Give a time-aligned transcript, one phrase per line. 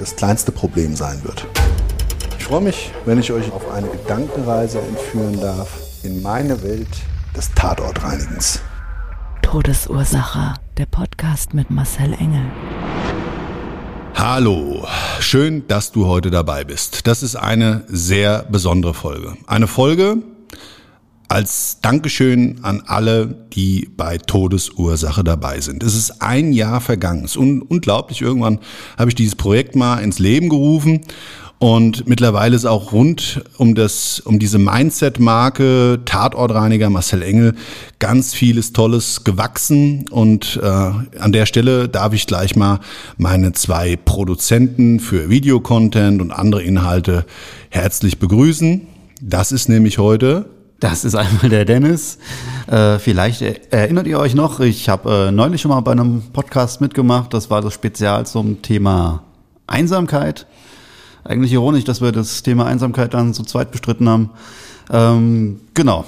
[0.00, 1.46] das kleinste Problem sein wird.
[2.38, 5.68] Ich freue mich, wenn ich euch auf eine Gedankenreise entführen darf
[6.02, 6.88] in meine Welt
[7.36, 8.60] des Tatortreinigens.
[9.42, 10.54] Todesursache.
[10.78, 12.46] Der Podcast mit Marcel Engel.
[14.14, 14.86] Hallo,
[15.20, 17.06] schön, dass du heute dabei bist.
[17.06, 19.36] Das ist eine sehr besondere Folge.
[19.46, 20.16] Eine Folge
[21.30, 25.84] als Dankeschön an alle, die bei Todesursache dabei sind.
[25.84, 27.24] Es ist ein Jahr vergangen.
[27.24, 28.20] Es ist un unglaublich.
[28.20, 28.58] Irgendwann
[28.98, 31.02] habe ich dieses Projekt mal ins Leben gerufen
[31.60, 37.54] und mittlerweile ist auch rund um das, um diese Mindset-Marke Tatortreiniger Marcel Engel
[37.98, 40.08] ganz vieles Tolles gewachsen.
[40.08, 42.80] Und äh, an der Stelle darf ich gleich mal
[43.18, 47.26] meine zwei Produzenten für Videocontent und andere Inhalte
[47.68, 48.86] herzlich begrüßen.
[49.20, 50.46] Das ist nämlich heute
[50.80, 52.18] das ist einmal der Dennis.
[52.66, 53.42] Äh, vielleicht
[53.72, 57.32] erinnert ihr euch noch, ich habe äh, neulich schon mal bei einem Podcast mitgemacht.
[57.34, 59.22] Das war das Spezial zum Thema
[59.66, 60.46] Einsamkeit.
[61.22, 64.30] Eigentlich ironisch, dass wir das Thema Einsamkeit dann zu zweit bestritten haben.
[64.90, 66.06] Ähm, genau.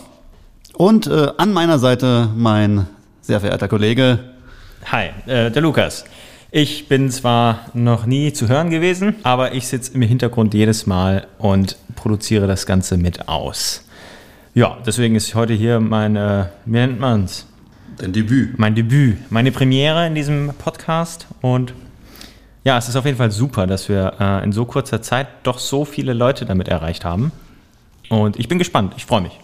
[0.72, 2.86] Und äh, an meiner Seite mein
[3.20, 4.20] sehr verehrter Kollege.
[4.90, 6.04] Hi, äh, der Lukas.
[6.50, 11.26] Ich bin zwar noch nie zu hören gewesen, aber ich sitze im Hintergrund jedes Mal
[11.38, 13.84] und produziere das Ganze mit aus.
[14.54, 17.46] Ja, deswegen ist heute hier mein, äh, wie nennt man es?
[17.96, 18.58] Dein Debüt.
[18.58, 21.72] Mein Debüt, meine Premiere in diesem Podcast und
[22.62, 25.58] ja, es ist auf jeden Fall super, dass wir äh, in so kurzer Zeit doch
[25.58, 27.32] so viele Leute damit erreicht haben.
[28.10, 29.40] Und ich bin gespannt, ich freue mich.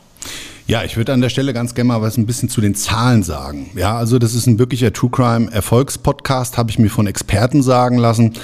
[0.67, 3.23] Ja, ich würde an der Stelle ganz gerne mal was ein bisschen zu den Zahlen
[3.23, 3.71] sagen.
[3.77, 7.97] Ja, also das ist ein wirklicher True Crime Erfolgspodcast, habe ich mir von Experten sagen
[7.97, 8.35] lassen.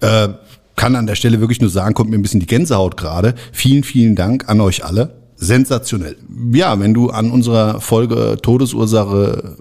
[0.00, 0.28] Äh,
[0.76, 3.34] kann an der Stelle wirklich nur sagen, kommt mir ein bisschen die Gänsehaut gerade.
[3.52, 5.25] Vielen, vielen Dank an euch alle.
[5.36, 6.16] Sensationell.
[6.52, 9.56] Ja, wenn du an unserer Folge Todesursache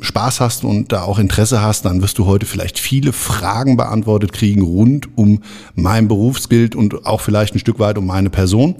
[0.00, 4.32] Spaß hast und da auch Interesse hast, dann wirst du heute vielleicht viele Fragen beantwortet
[4.32, 5.42] kriegen rund um
[5.74, 8.74] mein Berufsbild und auch vielleicht ein Stück weit um meine Person.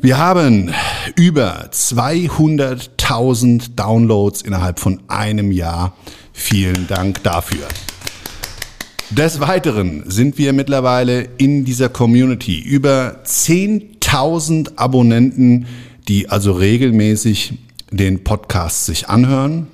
[0.00, 0.72] Wir haben
[1.16, 5.96] über 200.000 Downloads innerhalb von einem Jahr.
[6.34, 7.66] Vielen Dank dafür.
[9.10, 15.66] Des Weiteren sind wir mittlerweile in dieser Community über 10.000 Abonnenten,
[16.08, 17.54] die also regelmäßig
[17.90, 19.66] den Podcast sich anhören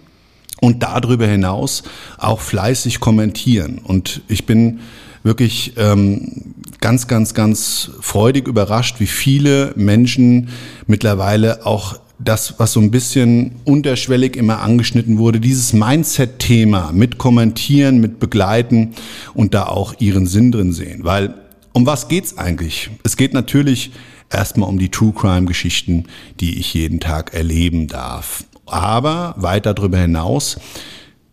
[0.61, 1.83] und darüber hinaus
[2.19, 3.79] auch fleißig kommentieren.
[3.79, 4.81] Und ich bin
[5.23, 10.49] wirklich ähm, ganz, ganz, ganz freudig überrascht, wie viele Menschen
[10.87, 18.01] mittlerweile auch das, was so ein bisschen unterschwellig immer angeschnitten wurde, dieses Mindset-Thema mit kommentieren,
[18.01, 18.91] mit begleiten
[19.35, 21.05] und da auch ihren Sinn drin sehen.
[21.05, 21.35] Weil
[21.73, 22.91] um was geht's eigentlich?
[23.05, 23.93] Es geht natürlich
[24.31, 26.05] erstmal um die True Crime Geschichten,
[26.41, 28.45] die ich jeden Tag erleben darf.
[28.67, 30.59] Aber weit darüber hinaus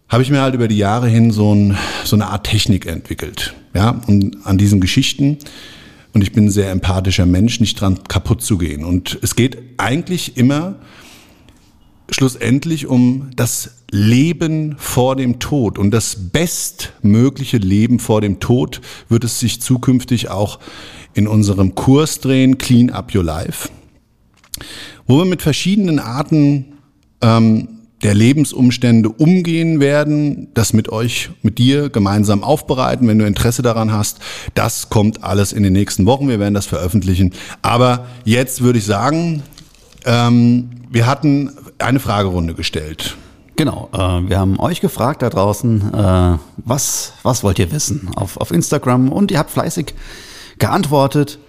[0.10, 3.54] habe ich mir halt über die Jahre hin so, ein, so eine Art Technik entwickelt.
[3.74, 5.38] Ja, und an diesen Geschichten,
[6.14, 8.84] und ich bin ein sehr empathischer Mensch, nicht dran kaputt zu gehen.
[8.84, 10.76] Und es geht eigentlich immer
[12.10, 15.78] schlussendlich um das Leben vor dem Tod.
[15.78, 20.60] Und das bestmögliche Leben vor dem Tod wird es sich zukünftig auch
[21.18, 23.70] in unserem Kurs drehen, Clean Up Your Life,
[25.08, 26.78] wo wir mit verschiedenen Arten
[27.22, 27.70] ähm,
[28.04, 33.92] der Lebensumstände umgehen werden, das mit euch, mit dir gemeinsam aufbereiten, wenn du Interesse daran
[33.92, 34.20] hast.
[34.54, 36.30] Das kommt alles in den nächsten Wochen.
[36.30, 37.34] Wir werden das veröffentlichen.
[37.64, 39.42] Aber jetzt würde ich sagen,
[40.06, 41.50] ähm, wir hatten
[41.80, 43.18] eine Fragerunde gestellt.
[43.56, 43.98] Genau, äh,
[44.30, 49.12] wir haben euch gefragt da draußen, äh, was, was wollt ihr wissen auf, auf Instagram
[49.12, 49.96] und ihr habt fleißig
[50.60, 51.40] geantwortet.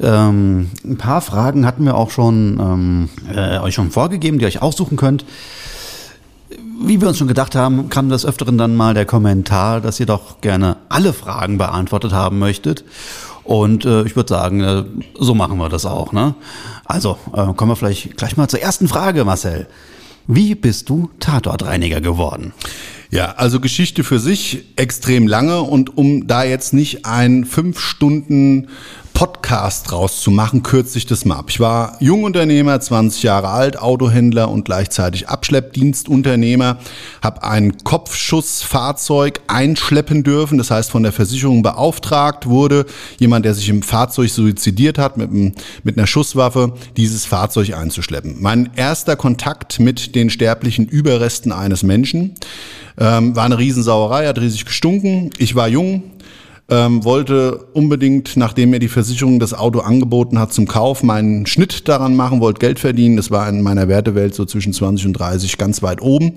[0.00, 4.48] Ähm, ein paar Fragen hatten wir auch schon ähm, äh, euch schon vorgegeben, die ihr
[4.48, 5.24] euch aussuchen könnt.
[6.84, 10.06] Wie wir uns schon gedacht haben, kam des Öfteren dann mal der Kommentar, dass ihr
[10.06, 12.84] doch gerne alle Fragen beantwortet haben möchtet.
[13.44, 14.84] Und äh, ich würde sagen, äh,
[15.18, 16.12] so machen wir das auch.
[16.12, 16.34] Ne?
[16.84, 19.68] Also äh, kommen wir vielleicht gleich mal zur ersten Frage, Marcel.
[20.26, 22.54] Wie bist du Tatortreiniger geworden?
[23.10, 28.68] Ja, also Geschichte für sich extrem lange und um da jetzt nicht ein fünf Stunden
[29.14, 31.46] Podcast draus zu machen, kürze ich das mal ab.
[31.48, 36.78] Ich war Jungunternehmer, 20 Jahre alt, Autohändler und gleichzeitig Abschleppdienstunternehmer,
[37.22, 42.86] habe ein Kopfschussfahrzeug einschleppen dürfen, das heißt von der Versicherung beauftragt wurde,
[43.18, 48.38] jemand, der sich im Fahrzeug suizidiert hat mit, mit einer Schusswaffe, dieses Fahrzeug einzuschleppen.
[48.40, 52.34] Mein erster Kontakt mit den sterblichen Überresten eines Menschen
[52.98, 55.30] ähm, war eine Riesensauerei, hat riesig gestunken.
[55.38, 56.02] Ich war jung,
[56.70, 61.88] ähm, wollte unbedingt, nachdem mir die Versicherung das Auto angeboten hat zum Kauf, meinen Schnitt
[61.88, 63.16] daran machen, wollte Geld verdienen.
[63.16, 66.32] Das war in meiner Wertewelt so zwischen 20 und 30 ganz weit oben.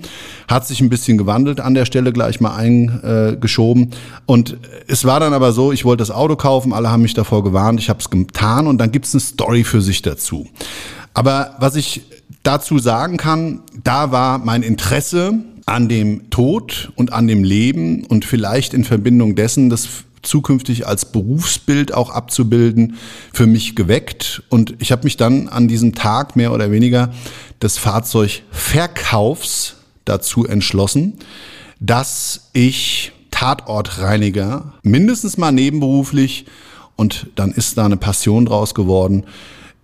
[0.46, 3.90] Hat sich ein bisschen gewandelt an der Stelle gleich mal eingeschoben.
[4.26, 7.42] Und es war dann aber so, ich wollte das Auto kaufen, alle haben mich davor
[7.42, 10.46] gewarnt, ich habe es getan und dann gibt es eine Story für sich dazu.
[11.14, 12.02] Aber was ich
[12.42, 15.38] dazu sagen kann, da war mein Interesse
[15.68, 19.86] an dem Tod und an dem Leben und vielleicht in Verbindung dessen das
[20.22, 22.96] zukünftig als Berufsbild auch abzubilden,
[23.32, 24.42] für mich geweckt.
[24.48, 27.12] Und ich habe mich dann an diesem Tag mehr oder weniger
[27.62, 31.18] des Fahrzeugverkaufs dazu entschlossen,
[31.80, 36.46] dass ich Tatortreiniger mindestens mal nebenberuflich
[36.96, 39.24] und dann ist da eine Passion draus geworden,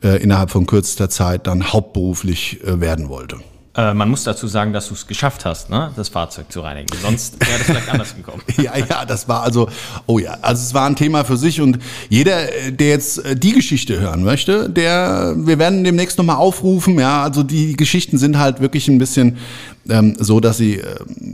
[0.02, 3.38] äh, innerhalb von kürzester Zeit dann hauptberuflich äh, werden wollte.
[3.76, 6.96] Äh, man muss dazu sagen, dass du es geschafft hast, ne, das Fahrzeug zu reinigen.
[7.02, 8.42] Sonst wäre das vielleicht anders gekommen.
[8.56, 9.68] ja, ja, das war also,
[10.06, 11.78] oh ja, also es war ein Thema für sich und
[12.08, 17.22] jeder, der jetzt äh, die Geschichte hören möchte, der, wir werden demnächst nochmal aufrufen, ja,
[17.22, 19.38] also die Geschichten sind halt wirklich ein bisschen
[19.88, 20.84] ähm, so, dass sie äh,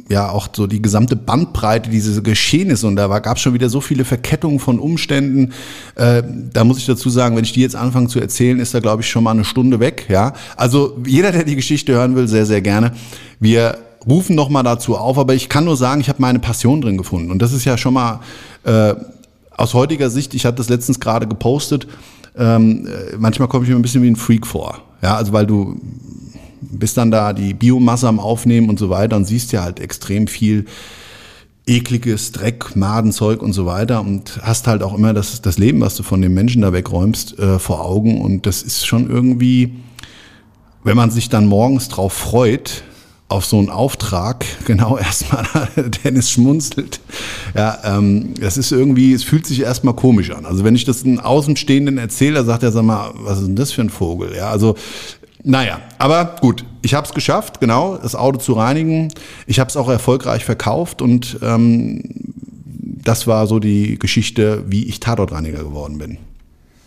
[0.08, 3.80] ja auch so die gesamte Bandbreite dieses Geschehnisse und da gab es schon wieder so
[3.80, 5.52] viele Verkettungen von Umständen.
[5.94, 8.80] Äh, da muss ich dazu sagen, wenn ich die jetzt anfange zu erzählen, ist da
[8.80, 10.06] glaube ich schon mal eine Stunde weg.
[10.08, 12.92] Ja, also jeder, der die Geschichte hören will, sehr sehr gerne.
[13.38, 16.80] Wir rufen noch mal dazu auf, aber ich kann nur sagen, ich habe meine Passion
[16.80, 18.20] drin gefunden und das ist ja schon mal
[18.64, 18.94] äh,
[19.56, 20.34] aus heutiger Sicht.
[20.34, 21.86] Ich hatte das letztens gerade gepostet.
[22.36, 24.82] Ähm, äh, manchmal komme ich mir ein bisschen wie ein Freak vor.
[25.02, 25.80] Ja, also weil du
[26.60, 30.26] bist dann da die Biomasse am Aufnehmen und so weiter und siehst ja halt extrem
[30.26, 30.66] viel
[31.66, 35.94] ekliges Dreck, Madenzeug und so weiter und hast halt auch immer das, das Leben, was
[35.94, 39.74] du von den Menschen da wegräumst, äh, vor Augen und das ist schon irgendwie,
[40.82, 42.82] wenn man sich dann morgens drauf freut,
[43.30, 45.46] auf so einen Auftrag, genau erstmal,
[46.04, 47.00] Dennis schmunzelt.
[47.54, 50.44] Ja, ähm, das ist irgendwie, es fühlt sich erstmal komisch an.
[50.44, 53.70] Also wenn ich das einen Außenstehenden erzähle, sagt er, sag mal, was ist denn das
[53.70, 54.34] für ein Vogel?
[54.36, 54.74] Ja, also
[55.42, 59.08] naja, aber gut, ich habe es geschafft, genau, das Auto zu reinigen.
[59.46, 62.02] Ich habe es auch erfolgreich verkauft und ähm,
[63.02, 66.18] das war so die Geschichte, wie ich Tatortreiniger geworden bin.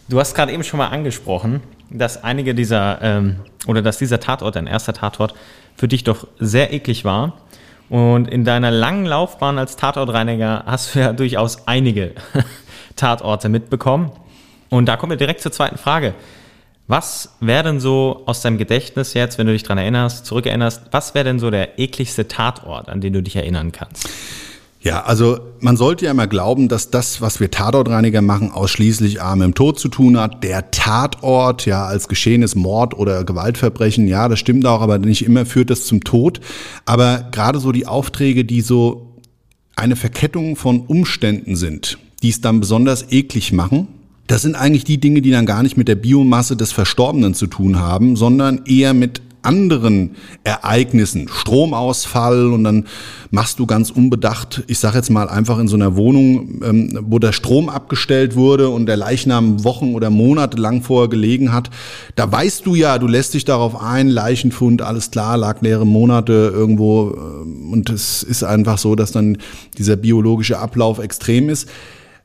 [0.09, 4.55] Du hast gerade eben schon mal angesprochen, dass einige dieser ähm, oder dass dieser Tatort,
[4.55, 5.33] dein erster Tatort,
[5.75, 7.37] für dich doch sehr eklig war.
[7.89, 12.13] Und in deiner langen Laufbahn als Tatortreiniger hast du ja durchaus einige
[12.95, 14.11] Tatorte mitbekommen.
[14.69, 16.13] Und da kommen wir direkt zur zweiten Frage.
[16.87, 21.15] Was wäre denn so aus deinem Gedächtnis jetzt, wenn du dich daran erinnerst, zurückerinnerst, was
[21.15, 24.09] wäre denn so der ekligste Tatort, an den du dich erinnern kannst?
[24.81, 29.33] Ja, also man sollte ja immer glauben, dass das, was wir Tatortreiniger machen, ausschließlich A
[29.33, 30.43] dem Tod zu tun hat.
[30.43, 35.45] Der Tatort, ja, als geschehenes Mord oder Gewaltverbrechen, ja, das stimmt auch, aber nicht immer
[35.45, 36.41] führt das zum Tod.
[36.83, 39.13] Aber gerade so die Aufträge, die so
[39.77, 43.87] eine Verkettung von Umständen sind, die es dann besonders eklig machen,
[44.27, 47.47] das sind eigentlich die Dinge, die dann gar nicht mit der Biomasse des Verstorbenen zu
[47.47, 52.85] tun haben, sondern eher mit anderen Ereignissen, Stromausfall und dann
[53.29, 57.19] machst du ganz unbedacht, ich sage jetzt mal einfach in so einer Wohnung, ähm, wo
[57.19, 61.69] der Strom abgestellt wurde und der Leichnam Wochen oder Monate lang vorher gelegen hat,
[62.15, 66.51] da weißt du ja, du lässt dich darauf ein, Leichenfund, alles klar, lag leere Monate
[66.53, 69.37] irgendwo äh, und es ist einfach so, dass dann
[69.77, 71.67] dieser biologische Ablauf extrem ist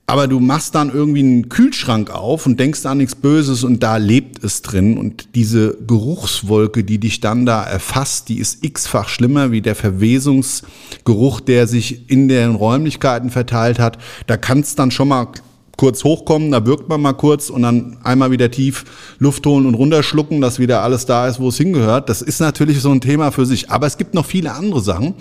[0.08, 3.98] aber du machst dann irgendwie einen Kühlschrank auf und denkst an nichts Böses und da
[3.98, 9.50] lebt es drin und diese Geruchswolke, die dich dann da erfasst, die ist x-fach schlimmer
[9.50, 13.98] wie der Verwesungsgeruch, der sich in den Räumlichkeiten verteilt hat.
[14.26, 15.28] Da kann es dann schon mal
[15.76, 18.86] kurz hochkommen, da wirkt man mal kurz und dann einmal wieder tief
[19.18, 22.08] Luft holen und runterschlucken, dass wieder alles da ist, wo es hingehört.
[22.08, 23.70] Das ist natürlich so ein Thema für sich.
[23.70, 25.16] Aber es gibt noch viele andere Sachen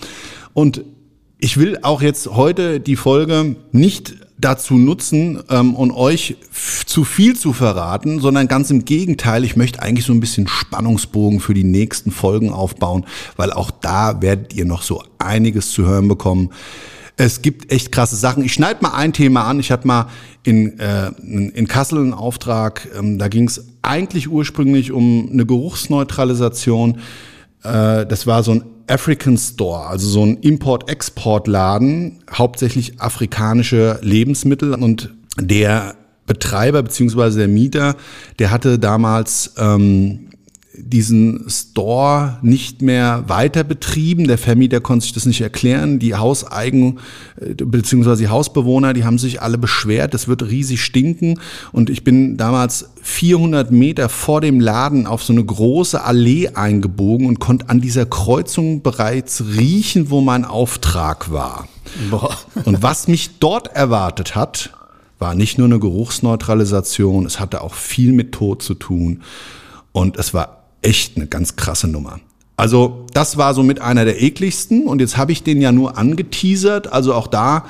[0.53, 0.82] und
[1.39, 6.38] ich will auch jetzt heute die Folge nicht dazu nutzen ähm, und euch
[6.86, 11.39] zu viel zu verraten, sondern ganz im Gegenteil, ich möchte eigentlich so ein bisschen Spannungsbogen
[11.39, 16.08] für die nächsten Folgen aufbauen, weil auch da werdet ihr noch so einiges zu hören
[16.08, 16.51] bekommen.
[17.20, 18.44] Es gibt echt krasse Sachen.
[18.44, 19.60] Ich schneide mal ein Thema an.
[19.60, 20.08] Ich hatte mal
[20.44, 22.88] in, äh, in Kassel einen Auftrag.
[22.98, 27.00] Ähm, da ging es eigentlich ursprünglich um eine Geruchsneutralisation.
[27.63, 34.74] Äh, das war so ein African Store, also so ein Import-Export-Laden, hauptsächlich afrikanische Lebensmittel.
[34.74, 37.96] Und der Betreiber beziehungsweise der Mieter,
[38.39, 40.29] der hatte damals ähm,
[40.77, 44.27] diesen Store nicht mehr weiter betrieben.
[44.27, 46.00] Der Vermieter konnte sich das nicht erklären.
[46.00, 47.00] Die Hauseigen
[47.41, 48.15] äh, bzw.
[48.15, 51.39] die Hausbewohner, die haben sich alle beschwert, das wird riesig stinken.
[51.72, 57.27] Und ich bin damals 400 Meter vor dem Laden auf so eine große Allee eingebogen
[57.27, 61.67] und konnte an dieser Kreuzung bereits riechen, wo mein Auftrag war.
[62.10, 62.36] Boah.
[62.65, 64.72] Und was mich dort erwartet hat,
[65.19, 69.24] war nicht nur eine Geruchsneutralisation, es hatte auch viel mit Tod zu tun.
[69.91, 72.19] Und es war echt eine ganz krasse Nummer.
[72.57, 75.98] Also das war so mit einer der ekligsten und jetzt habe ich den ja nur
[75.98, 76.91] angeteasert.
[76.91, 77.65] Also auch da,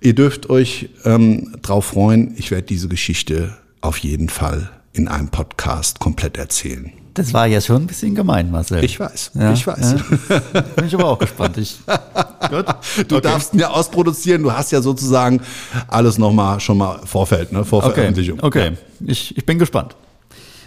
[0.00, 2.34] ihr dürft euch ähm, drauf freuen.
[2.36, 6.92] Ich werde diese Geschichte auf jeden Fall in einem Podcast komplett erzählen.
[7.14, 8.84] Das war ja schon ein bisschen gemein, Marcel.
[8.84, 9.94] Ich weiß, ja, ich weiß.
[10.28, 10.60] Ja.
[10.76, 11.56] Bin ich aber auch gespannt.
[11.56, 11.78] Ich,
[12.50, 12.66] gut.
[13.08, 13.20] Du okay.
[13.22, 14.42] darfst ihn ja ausproduzieren.
[14.42, 15.40] Du hast ja sozusagen
[15.88, 17.64] alles nochmal schon mal Vorfeld, ne?
[17.64, 18.38] Vorveröffentlichung.
[18.42, 18.76] Okay, okay.
[19.06, 19.96] Ich, ich bin gespannt.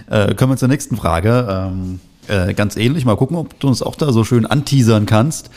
[0.09, 1.69] Äh, kommen wir zur nächsten Frage.
[1.71, 5.51] Ähm, äh, ganz ähnlich, mal gucken, ob du uns auch da so schön anteasern kannst.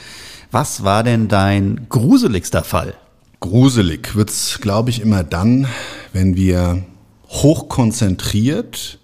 [0.50, 2.94] Was war denn dein gruseligster Fall?
[3.40, 5.66] Gruselig wird's, glaube ich, immer dann,
[6.12, 6.82] wenn wir
[7.28, 8.98] hochkonzentriert,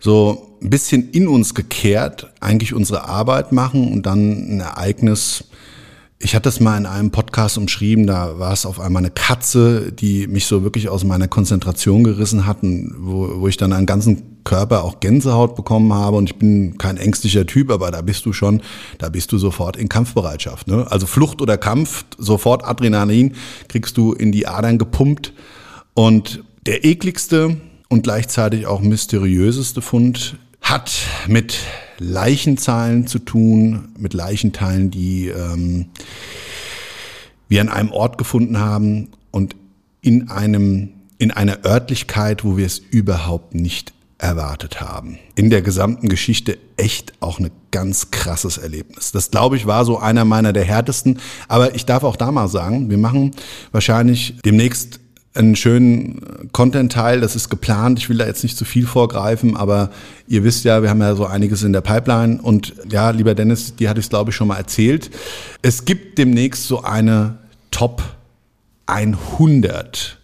[0.00, 5.44] so ein bisschen in uns gekehrt, eigentlich unsere Arbeit machen und dann ein Ereignis
[6.18, 9.92] ich hatte es mal in einem Podcast umschrieben, da war es auf einmal eine Katze,
[9.92, 14.42] die mich so wirklich aus meiner Konzentration gerissen hatten, wo, wo ich dann einen ganzen
[14.44, 18.32] Körper auch Gänsehaut bekommen habe und ich bin kein ängstlicher Typ, aber da bist du
[18.32, 18.62] schon,
[18.98, 20.68] da bist du sofort in Kampfbereitschaft.
[20.68, 20.86] Ne?
[20.90, 23.34] Also Flucht oder Kampf, sofort Adrenalin
[23.68, 25.32] kriegst du in die Adern gepumpt
[25.94, 27.56] und der ekligste
[27.88, 30.92] und gleichzeitig auch mysteriöseste Fund hat
[31.26, 31.58] mit
[31.98, 35.86] Leichenzahlen zu tun, mit Leichenteilen, die ähm,
[37.48, 39.56] wir an einem Ort gefunden haben und
[40.00, 45.18] in einem in einer Örtlichkeit, wo wir es überhaupt nicht erwartet haben.
[45.34, 49.12] In der gesamten Geschichte echt auch ein ganz krasses Erlebnis.
[49.12, 51.20] Das glaube ich war so einer meiner der härtesten.
[51.48, 53.32] Aber ich darf auch da mal sagen, wir machen
[53.72, 55.00] wahrscheinlich demnächst
[55.34, 57.98] einen schönen Content-Teil, das ist geplant.
[57.98, 59.90] Ich will da jetzt nicht zu viel vorgreifen, aber
[60.28, 62.40] ihr wisst ja, wir haben ja so einiges in der Pipeline.
[62.40, 65.10] Und ja, lieber Dennis, die hatte ich glaube ich schon mal erzählt.
[65.62, 67.38] Es gibt demnächst so eine
[67.70, 68.02] Top
[68.86, 70.18] 100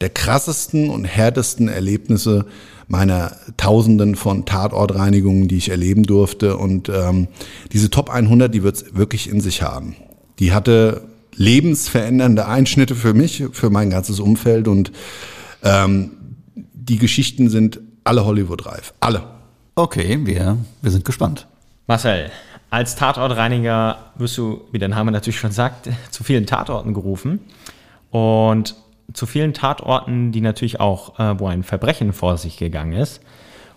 [0.00, 2.46] der krassesten und härtesten Erlebnisse
[2.88, 6.56] meiner Tausenden von Tatortreinigungen, die ich erleben durfte.
[6.56, 7.28] Und ähm,
[7.72, 9.94] diese Top 100, die wird es wirklich in sich haben.
[10.40, 11.02] Die hatte
[11.36, 14.92] lebensverändernde Einschnitte für mich, für mein ganzes Umfeld und
[15.62, 16.12] ähm,
[16.54, 18.92] die Geschichten sind alle Hollywood-reif.
[19.00, 19.22] Alle.
[19.74, 21.46] Okay, wir, wir sind gespannt.
[21.86, 22.30] Marcel,
[22.70, 27.40] als Tatortreiniger wirst du, wie der Name natürlich schon sagt, zu vielen Tatorten gerufen.
[28.10, 28.74] Und
[29.12, 33.20] zu vielen Tatorten, die natürlich auch, äh, wo ein Verbrechen vor sich gegangen ist.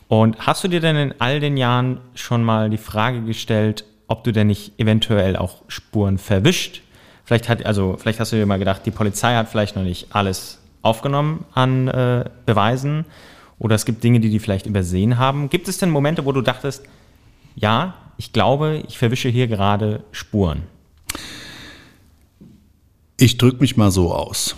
[0.07, 4.23] Und hast du dir denn in all den Jahren schon mal die Frage gestellt, ob
[4.23, 6.81] du denn nicht eventuell auch Spuren verwischt
[7.25, 10.07] Vielleicht hat, also vielleicht hast du dir mal gedacht, die Polizei hat vielleicht noch nicht
[10.15, 13.05] alles aufgenommen an äh, Beweisen
[13.57, 15.49] oder es gibt Dinge, die die vielleicht übersehen haben.
[15.49, 16.83] Gibt es denn Momente, wo du dachtest,
[17.55, 20.63] ja, ich glaube, ich verwische hier gerade Spuren?
[23.17, 24.55] Ich drücke mich mal so aus.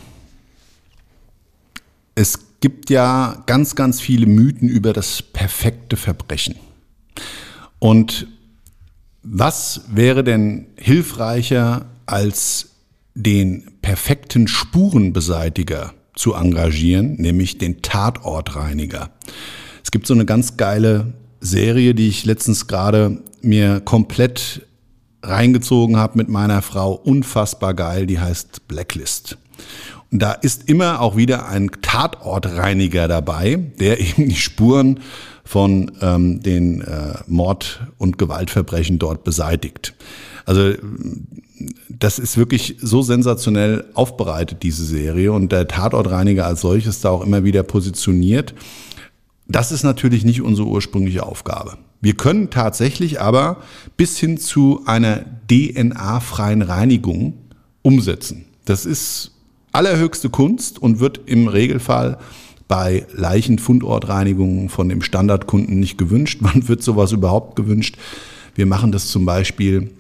[2.15, 6.55] Es gibt ja ganz, ganz viele Mythen über das perfekte Verbrechen.
[7.79, 8.27] Und
[9.21, 12.69] was wäre denn hilfreicher als
[13.13, 19.11] den perfekten Spurenbeseitiger zu engagieren, nämlich den Tatortreiniger.
[19.83, 24.67] Es gibt so eine ganz geile Serie, die ich letztens gerade mir komplett
[25.23, 26.93] reingezogen habe mit meiner Frau.
[26.93, 29.37] Unfassbar geil, die heißt Blacklist.
[30.11, 34.99] Und da ist immer auch wieder ein Tatortreiniger dabei, der eben die Spuren
[35.43, 39.93] von ähm, den äh, Mord- und Gewaltverbrechen dort beseitigt.
[40.45, 40.73] Also
[41.89, 45.31] das ist wirklich so sensationell aufbereitet, diese Serie.
[45.31, 48.53] Und der Tatortreiniger als solches da auch immer wieder positioniert.
[49.47, 51.77] Das ist natürlich nicht unsere ursprüngliche Aufgabe.
[52.01, 53.57] Wir können tatsächlich aber
[53.95, 57.33] bis hin zu einer DNA-freien Reinigung
[57.81, 58.45] umsetzen.
[58.65, 59.31] Das ist
[59.71, 62.17] allerhöchste Kunst und wird im Regelfall
[62.67, 66.39] bei Leichenfundortreinigungen von dem Standardkunden nicht gewünscht.
[66.41, 67.97] Wann wird sowas überhaupt gewünscht?
[68.53, 69.91] Wir machen das zum Beispiel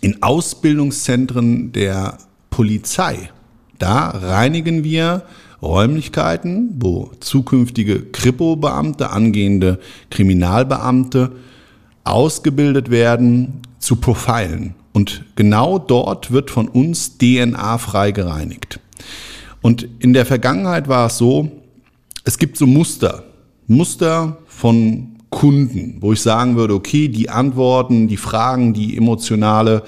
[0.00, 2.18] in Ausbildungszentren der
[2.50, 3.30] Polizei.
[3.78, 5.22] Da reinigen wir
[5.62, 9.78] Räumlichkeiten, wo zukünftige Kripo-Beamte, angehende
[10.10, 11.32] Kriminalbeamte
[12.04, 14.74] ausgebildet werden zu profilen.
[14.92, 18.80] Und genau dort wird von uns DNA frei gereinigt.
[19.62, 21.50] Und in der Vergangenheit war es so,
[22.24, 23.24] es gibt so Muster,
[23.66, 29.84] Muster von Kunden, wo ich sagen würde, okay, die Antworten, die Fragen, die emotionale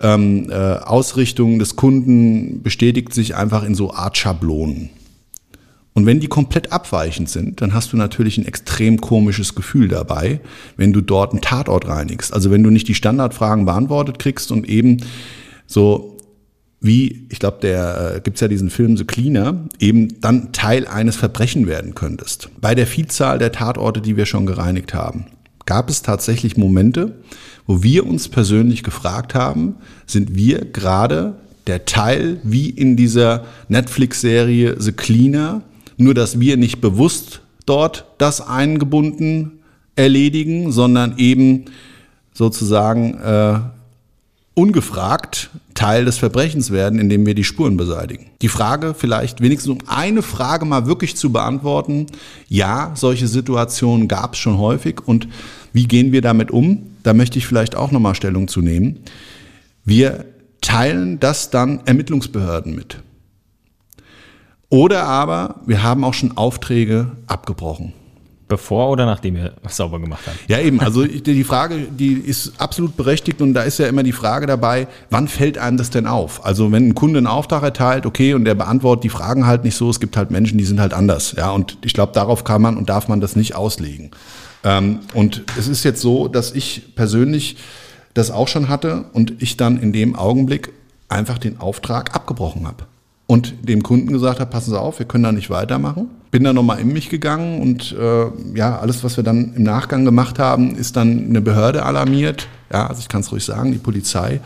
[0.00, 4.88] ähm, äh, Ausrichtung des Kunden bestätigt sich einfach in so Art Schablonen.
[5.92, 10.40] Und wenn die komplett abweichend sind, dann hast du natürlich ein extrem komisches Gefühl dabei,
[10.78, 12.32] wenn du dort einen Tatort reinigst.
[12.32, 15.02] Also wenn du nicht die Standardfragen beantwortet kriegst und eben
[15.66, 16.16] so
[16.80, 21.16] wie, ich glaube, der äh, gibt's ja diesen Film The Cleaner, eben dann Teil eines
[21.16, 22.50] Verbrechen werden könntest.
[22.60, 25.26] Bei der Vielzahl der Tatorte, die wir schon gereinigt haben,
[25.66, 27.16] gab es tatsächlich Momente,
[27.66, 31.34] wo wir uns persönlich gefragt haben, sind wir gerade
[31.66, 35.62] der Teil wie in dieser Netflix-Serie The Cleaner,
[35.98, 39.58] nur dass wir nicht bewusst dort das eingebunden
[39.96, 41.66] erledigen, sondern eben
[42.32, 43.58] sozusagen äh,
[44.58, 48.26] ungefragt Teil des Verbrechens werden, indem wir die Spuren beseitigen.
[48.42, 52.06] Die Frage vielleicht wenigstens um eine Frage mal wirklich zu beantworten.
[52.48, 55.28] Ja, solche Situationen gab es schon häufig und
[55.72, 56.88] wie gehen wir damit um?
[57.04, 58.98] Da möchte ich vielleicht auch nochmal Stellung zu nehmen.
[59.84, 60.24] Wir
[60.60, 62.98] teilen das dann Ermittlungsbehörden mit.
[64.70, 67.92] Oder aber wir haben auch schon Aufträge abgebrochen.
[68.48, 70.38] Bevor oder nachdem ihr sauber gemacht habt?
[70.48, 70.80] Ja, eben.
[70.80, 74.88] Also die Frage, die ist absolut berechtigt und da ist ja immer die Frage dabei,
[75.10, 76.46] wann fällt einem das denn auf?
[76.46, 79.76] Also wenn ein Kunde einen Auftrag erteilt, okay, und der beantwortet die Fragen halt nicht
[79.76, 81.34] so, es gibt halt Menschen, die sind halt anders.
[81.36, 84.12] Ja, und ich glaube, darauf kann man und darf man das nicht auslegen.
[84.64, 87.58] Ähm, und es ist jetzt so, dass ich persönlich
[88.14, 90.72] das auch schon hatte und ich dann in dem Augenblick
[91.10, 92.86] einfach den Auftrag abgebrochen habe
[93.28, 96.08] und dem Kunden gesagt habe, passen Sie auf, wir können da nicht weitermachen.
[96.30, 100.06] Bin dann nochmal in mich gegangen und äh, ja, alles, was wir dann im Nachgang
[100.06, 102.48] gemacht haben, ist dann eine Behörde alarmiert.
[102.72, 104.40] Ja, also ich kann es ruhig sagen, die Polizei.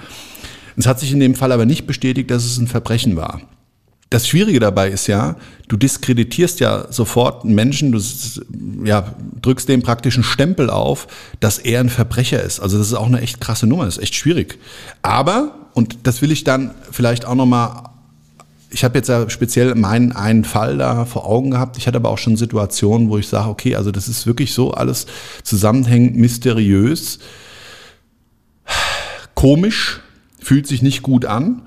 [0.77, 3.41] Es hat sich in dem Fall aber nicht bestätigt, dass es ein Verbrechen war.
[4.11, 5.37] Das Schwierige dabei ist ja,
[5.69, 8.01] du diskreditierst ja sofort einen Menschen, du
[8.85, 11.07] ja, drückst dem praktisch einen Stempel auf,
[11.39, 12.59] dass er ein Verbrecher ist.
[12.59, 14.59] Also das ist auch eine echt krasse Nummer, das ist echt schwierig.
[15.03, 17.92] Aber, und das will ich dann vielleicht auch nochmal
[18.73, 21.77] ich habe jetzt ja speziell meinen einen Fall da vor Augen gehabt.
[21.77, 24.73] Ich hatte aber auch schon Situationen, wo ich sage, okay, also das ist wirklich so
[24.73, 25.07] alles
[25.43, 27.19] zusammenhängend, mysteriös,
[29.35, 30.01] komisch,
[30.39, 31.63] fühlt sich nicht gut an.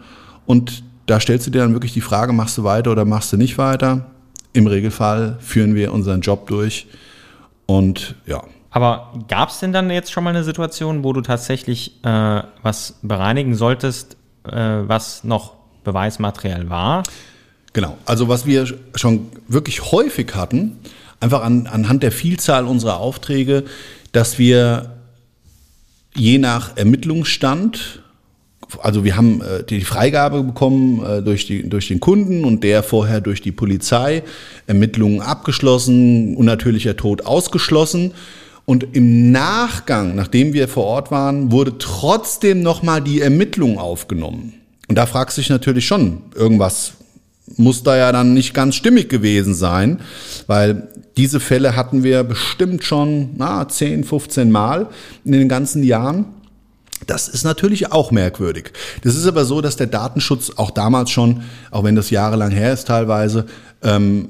[0.47, 3.37] Und da stellst du dir dann wirklich die Frage, machst du weiter oder machst du
[3.37, 4.11] nicht weiter?
[4.53, 6.87] Im Regelfall führen wir unseren Job durch.
[7.67, 8.43] Und ja.
[8.71, 12.97] Aber gab es denn dann jetzt schon mal eine Situation, wo du tatsächlich äh, was
[13.03, 15.54] bereinigen solltest, äh, was noch
[15.85, 17.03] Beweismaterial war.
[17.71, 20.77] Genau, also was wir schon wirklich häufig hatten,
[21.19, 23.63] einfach an, anhand der Vielzahl unserer Aufträge,
[24.11, 24.95] dass wir
[26.15, 28.01] je nach Ermittlungsstand,
[28.81, 32.83] also wir haben äh, die Freigabe bekommen äh, durch, die, durch den Kunden und der
[32.83, 34.23] vorher durch die Polizei,
[34.67, 38.13] Ermittlungen abgeschlossen, unnatürlicher Tod ausgeschlossen.
[38.65, 44.53] Und im Nachgang, nachdem wir vor Ort waren, wurde trotzdem nochmal die Ermittlung aufgenommen.
[44.87, 46.93] Und da fragst du dich natürlich schon, irgendwas
[47.57, 49.99] muss da ja dann nicht ganz stimmig gewesen sein,
[50.47, 54.87] weil diese Fälle hatten wir bestimmt schon na, 10, 15 Mal
[55.23, 56.25] in den ganzen Jahren.
[57.07, 58.71] Das ist natürlich auch merkwürdig.
[59.03, 62.73] Das ist aber so, dass der Datenschutz auch damals schon, auch wenn das jahrelang her
[62.73, 63.45] ist teilweise,
[63.83, 64.29] ähm,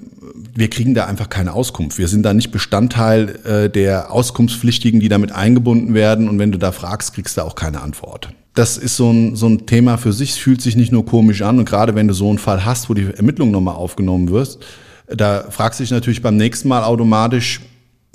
[0.53, 1.97] wir kriegen da einfach keine Auskunft.
[1.97, 6.27] Wir sind da nicht Bestandteil äh, der Auskunftspflichtigen, die damit eingebunden werden.
[6.27, 9.47] Und wenn du da fragst, kriegst du auch keine Antwort das ist so ein, so
[9.47, 12.13] ein Thema für sich, es fühlt sich nicht nur komisch an und gerade wenn du
[12.13, 14.59] so einen Fall hast, wo die Ermittlung nochmal aufgenommen wirst,
[15.07, 17.61] da fragst du dich natürlich beim nächsten Mal automatisch,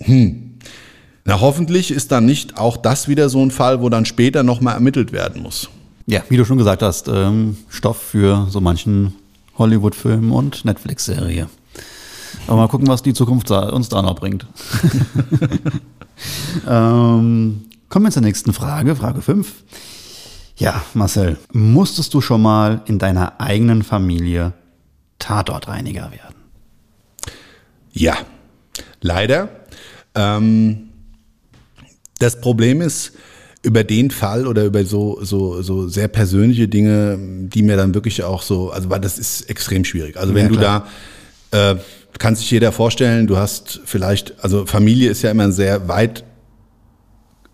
[0.00, 0.54] hm,
[1.24, 4.74] na hoffentlich ist dann nicht auch das wieder so ein Fall, wo dann später nochmal
[4.74, 5.68] ermittelt werden muss.
[6.06, 9.12] Ja, wie du schon gesagt hast, ähm, Stoff für so manchen
[9.58, 11.48] Hollywood-Film und Netflix-Serie.
[12.46, 14.46] Aber mal gucken, was die Zukunft uns da noch bringt.
[16.68, 19.52] ähm, kommen wir zur nächsten Frage, Frage 5.
[20.60, 24.52] Ja, Marcel, musstest du schon mal in deiner eigenen Familie
[25.18, 26.36] Tatortreiniger werden?
[27.92, 28.18] Ja,
[29.00, 29.48] leider.
[30.14, 30.90] Ähm,
[32.18, 33.12] das Problem ist,
[33.62, 38.22] über den Fall oder über so, so, so sehr persönliche Dinge, die mir dann wirklich
[38.22, 40.18] auch so, also weil das ist extrem schwierig.
[40.18, 40.84] Also wenn ja,
[41.50, 41.76] du da, äh,
[42.18, 46.24] kann sich jeder vorstellen, du hast vielleicht, also Familie ist ja immer ein sehr weit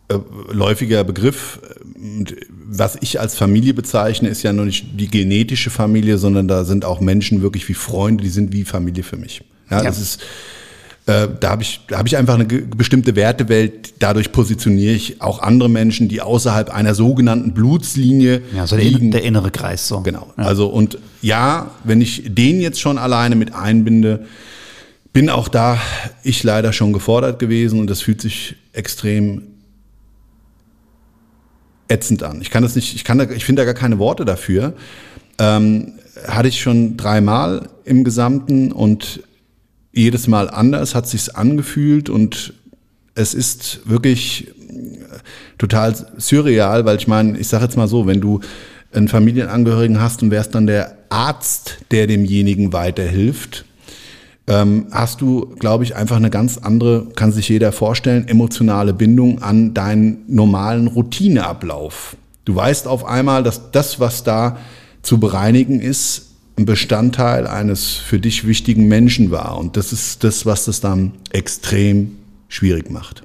[0.08, 0.18] äh,
[0.52, 1.60] läufiger Begriff.
[2.68, 6.84] Was ich als Familie bezeichne, ist ja nur nicht die genetische Familie, sondern da sind
[6.84, 9.42] auch Menschen wirklich wie Freunde, die sind wie Familie für mich.
[9.70, 9.84] Ja, Ja.
[9.84, 10.20] das ist,
[11.06, 13.94] äh, da habe ich, da habe ich einfach eine bestimmte Wertewelt.
[14.00, 19.10] Dadurch positioniere ich auch andere Menschen, die außerhalb einer sogenannten Blutslinie Ja, so der, liegen.
[19.12, 20.00] der innere Kreis so.
[20.00, 20.32] Genau.
[20.36, 24.26] Also und ja, wenn ich den jetzt schon alleine mit einbinde,
[25.12, 25.80] bin auch da
[26.22, 29.42] ich leider schon gefordert gewesen und das fühlt sich extrem
[31.88, 32.40] ätzend an.
[32.40, 34.74] Ich kann das nicht, ich kann da, ich finde da gar keine Worte dafür.
[35.38, 35.92] Ähm,
[36.26, 39.22] hatte ich schon dreimal im Gesamten und
[39.92, 42.54] jedes Mal anders hat sich's angefühlt und
[43.14, 44.52] es ist wirklich äh,
[45.58, 48.40] total surreal, weil ich meine, ich sage jetzt mal so, wenn du
[48.92, 53.65] einen Familienangehörigen hast und wärst dann der Arzt, der demjenigen weiterhilft,
[54.48, 59.42] ähm, hast du, glaube ich, einfach eine ganz andere, kann sich jeder vorstellen, emotionale Bindung
[59.42, 62.16] an deinen normalen Routineablauf.
[62.44, 64.58] Du weißt auf einmal, dass das, was da
[65.02, 69.58] zu bereinigen ist, ein Bestandteil eines für dich wichtigen Menschen war.
[69.58, 72.16] Und das ist das, was das dann extrem
[72.48, 73.22] schwierig macht.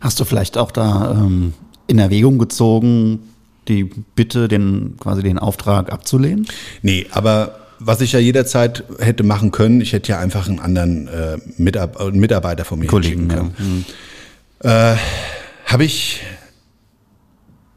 [0.00, 1.54] Hast du vielleicht auch da ähm,
[1.86, 3.20] in Erwägung gezogen,
[3.68, 6.46] die Bitte, den quasi den Auftrag abzulehnen?
[6.82, 11.08] Nee, aber was ich ja jederzeit hätte machen können, ich hätte ja einfach einen anderen
[11.08, 13.86] äh, Mitab äh, Mitarbeiter von mir Kollegen, können.
[14.62, 14.94] ja.
[14.94, 14.96] Äh,
[15.66, 16.20] habe ich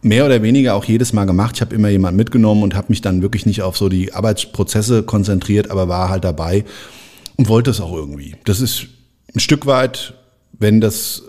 [0.01, 1.55] mehr oder weniger auch jedes Mal gemacht.
[1.55, 5.03] Ich habe immer jemanden mitgenommen und habe mich dann wirklich nicht auf so die Arbeitsprozesse
[5.03, 6.63] konzentriert, aber war halt dabei
[7.35, 8.35] und wollte es auch irgendwie.
[8.45, 8.87] Das ist
[9.35, 10.13] ein Stück weit,
[10.57, 11.23] wenn das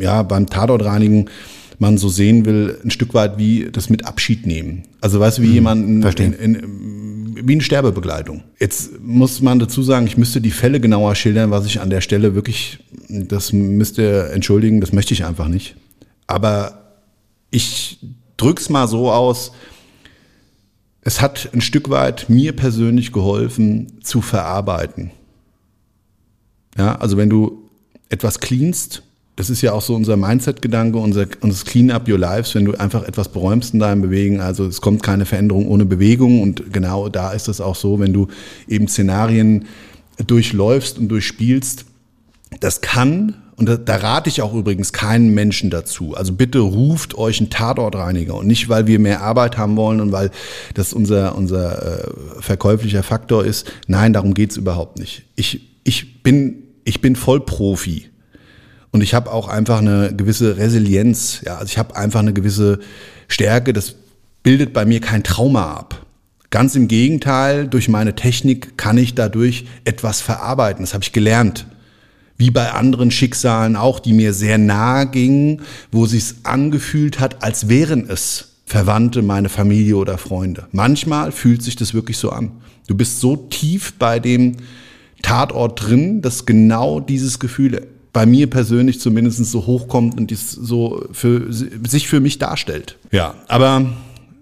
[0.00, 1.28] ja beim Tatortreinigen
[1.78, 4.84] man so sehen will, ein Stück weit wie das mit Abschied nehmen.
[5.00, 6.26] Also weißt du, wie jemanden verstehe.
[6.26, 6.54] in, in,
[7.46, 8.42] wie eine Sterbebegleitung.
[8.58, 12.00] Jetzt muss man dazu sagen, ich müsste die Fälle genauer schildern, was ich an der
[12.00, 12.78] Stelle wirklich,
[13.08, 15.76] das müsste entschuldigen, das möchte ich einfach nicht.
[16.26, 16.96] Aber
[17.50, 17.98] ich
[18.36, 19.52] drück's mal so aus,
[21.02, 25.12] es hat ein Stück weit mir persönlich geholfen zu verarbeiten.
[26.76, 27.70] Ja, also wenn du
[28.08, 29.02] etwas cleanst,
[29.36, 32.72] das ist ja auch so unser Mindset-Gedanke, unser, unser Clean Up Your Lives, wenn du
[32.74, 37.10] einfach etwas beräumst in deinem Bewegen, also es kommt keine Veränderung ohne Bewegung und genau
[37.10, 38.28] da ist es auch so, wenn du
[38.66, 39.66] eben Szenarien
[40.26, 41.84] durchläufst und durchspielst,
[42.60, 46.14] das kann, und da, da rate ich auch übrigens keinen Menschen dazu.
[46.14, 50.12] Also bitte ruft euch einen Tatortreiniger und nicht, weil wir mehr Arbeit haben wollen und
[50.12, 50.30] weil
[50.74, 53.70] das unser, unser äh, verkäuflicher Faktor ist.
[53.86, 55.24] Nein, darum geht's überhaupt nicht.
[55.36, 58.10] Ich, ich, bin, ich bin Vollprofi.
[58.96, 61.42] Und ich habe auch einfach eine gewisse Resilienz.
[61.44, 62.78] Ja, also ich habe einfach eine gewisse
[63.28, 63.74] Stärke.
[63.74, 63.94] Das
[64.42, 66.06] bildet bei mir kein Trauma ab.
[66.48, 70.82] Ganz im Gegenteil, durch meine Technik kann ich dadurch etwas verarbeiten.
[70.82, 71.66] Das habe ich gelernt.
[72.38, 75.60] Wie bei anderen Schicksalen auch, die mir sehr nahe gingen,
[75.92, 80.68] wo sich's angefühlt hat, als wären es Verwandte, meine Familie oder Freunde.
[80.72, 82.50] Manchmal fühlt sich das wirklich so an.
[82.86, 84.56] Du bist so tief bei dem
[85.20, 91.04] Tatort drin, dass genau dieses Gefühl bei mir persönlich zumindest so hochkommt und dies so
[91.12, 92.96] für, sich für mich darstellt.
[93.12, 93.92] Ja, aber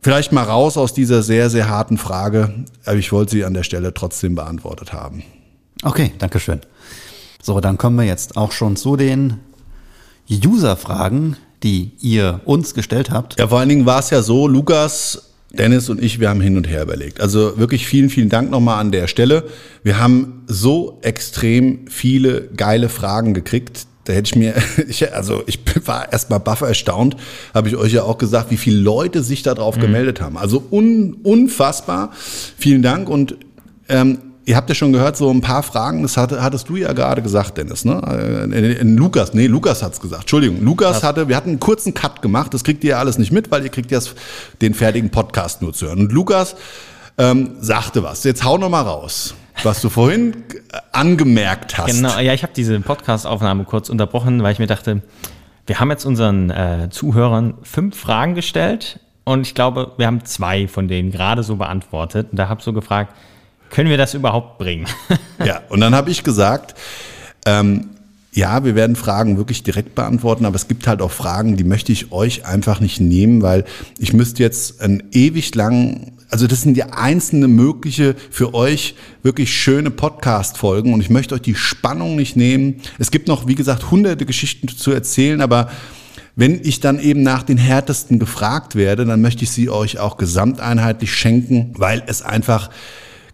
[0.00, 2.54] vielleicht mal raus aus dieser sehr, sehr harten Frage.
[2.84, 5.24] Aber ich wollte sie an der Stelle trotzdem beantwortet haben.
[5.82, 6.60] Okay, danke schön.
[7.42, 9.40] So, dann kommen wir jetzt auch schon zu den
[10.30, 13.40] User-Fragen, die ihr uns gestellt habt.
[13.40, 16.56] Ja, vor allen Dingen war es ja so, Lukas, Dennis und ich, wir haben hin
[16.56, 17.20] und her überlegt.
[17.20, 19.44] Also wirklich vielen, vielen Dank nochmal an der Stelle.
[19.82, 23.86] Wir haben so extrem viele geile Fragen gekriegt.
[24.04, 24.54] Da hätte ich mir,
[24.88, 27.16] ich, also ich war erstmal baff erstaunt,
[27.52, 30.36] habe ich euch ja auch gesagt, wie viele Leute sich darauf gemeldet haben.
[30.36, 32.12] Also un, unfassbar.
[32.58, 33.36] Vielen Dank und
[33.88, 36.92] ähm, Ihr habt ja schon gehört, so ein paar Fragen, das hatte, hattest du ja
[36.92, 38.02] gerade gesagt, Dennis, ne?
[38.52, 40.22] Äh, in Lukas, nee, Lukas hat's gesagt.
[40.22, 43.32] Entschuldigung, Lukas hatte, wir hatten einen kurzen Cut gemacht, das kriegt ihr ja alles nicht
[43.32, 44.00] mit, weil ihr kriegt ja
[44.60, 46.00] den fertigen Podcast nur zu hören.
[46.00, 46.56] Und Lukas
[47.16, 48.24] ähm, sagte was.
[48.24, 50.34] Jetzt hau noch mal raus, was du vorhin
[50.72, 51.86] äh, angemerkt hast.
[51.94, 55.02] Genau, ja, ich habe diese Podcast-Aufnahme kurz unterbrochen, weil ich mir dachte,
[55.66, 60.68] wir haben jetzt unseren äh, Zuhörern fünf Fragen gestellt und ich glaube, wir haben zwei
[60.68, 62.28] von denen gerade so beantwortet.
[62.30, 63.14] Und da habe ich so gefragt,
[63.74, 64.86] können wir das überhaupt bringen?
[65.44, 66.74] Ja, und dann habe ich gesagt,
[67.44, 67.90] ähm,
[68.32, 71.90] ja, wir werden Fragen wirklich direkt beantworten, aber es gibt halt auch Fragen, die möchte
[71.90, 73.64] ich euch einfach nicht nehmen, weil
[73.98, 79.52] ich müsste jetzt einen ewig langen, also das sind ja einzelne mögliche für euch wirklich
[79.52, 82.80] schöne Podcast-Folgen und ich möchte euch die Spannung nicht nehmen.
[82.98, 85.68] Es gibt noch, wie gesagt, hunderte Geschichten zu erzählen, aber
[86.36, 90.16] wenn ich dann eben nach den härtesten gefragt werde, dann möchte ich sie euch auch
[90.16, 92.70] gesamteinheitlich schenken, weil es einfach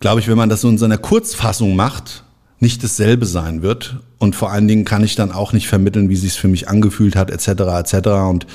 [0.01, 2.25] glaube ich, wenn man das so in seiner Kurzfassung macht,
[2.59, 3.97] nicht dasselbe sein wird.
[4.19, 6.69] Und vor allen Dingen kann ich dann auch nicht vermitteln, wie sich es für mich
[6.69, 7.49] angefühlt hat, etc.
[7.49, 8.09] etc.
[8.29, 8.47] Und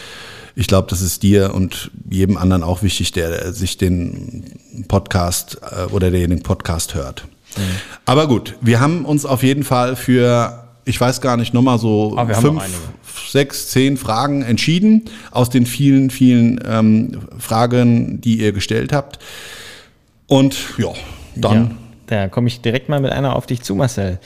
[0.55, 4.43] ich glaube, das ist dir und jedem anderen auch wichtig, der sich den
[4.88, 7.25] Podcast äh, oder der den Podcast hört.
[7.58, 7.62] Mhm.
[8.05, 12.15] Aber gut, wir haben uns auf jeden Fall für, ich weiß gar nicht, nochmal so
[12.17, 12.63] Ah, fünf,
[13.29, 19.19] sechs, zehn Fragen entschieden aus den vielen, vielen ähm, Fragen, die ihr gestellt habt.
[20.27, 20.93] Und ja,
[21.36, 21.71] dann Ja,
[22.08, 24.19] da komme ich direkt mal mit einer auf dich zu, Marcel.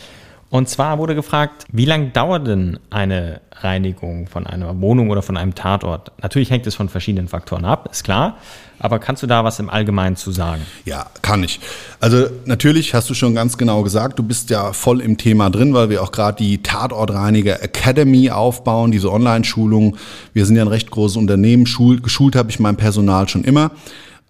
[0.51, 5.37] Und zwar wurde gefragt, wie lange dauert denn eine Reinigung von einer Wohnung oder von
[5.37, 6.11] einem Tatort?
[6.23, 8.37] Natürlich hängt es von verschiedenen Faktoren ab, ist klar.
[8.79, 10.61] Aber kannst du da was im Allgemeinen zu sagen?
[10.85, 11.59] Ja, kann ich.
[11.99, 15.75] Also natürlich hast du schon ganz genau gesagt, du bist ja voll im Thema drin,
[15.75, 19.97] weil wir auch gerade die Tatortreiniger Academy aufbauen, diese Online-Schulung.
[20.33, 23.71] Wir sind ja ein recht großes Unternehmen, Schul geschult habe ich mein Personal schon immer.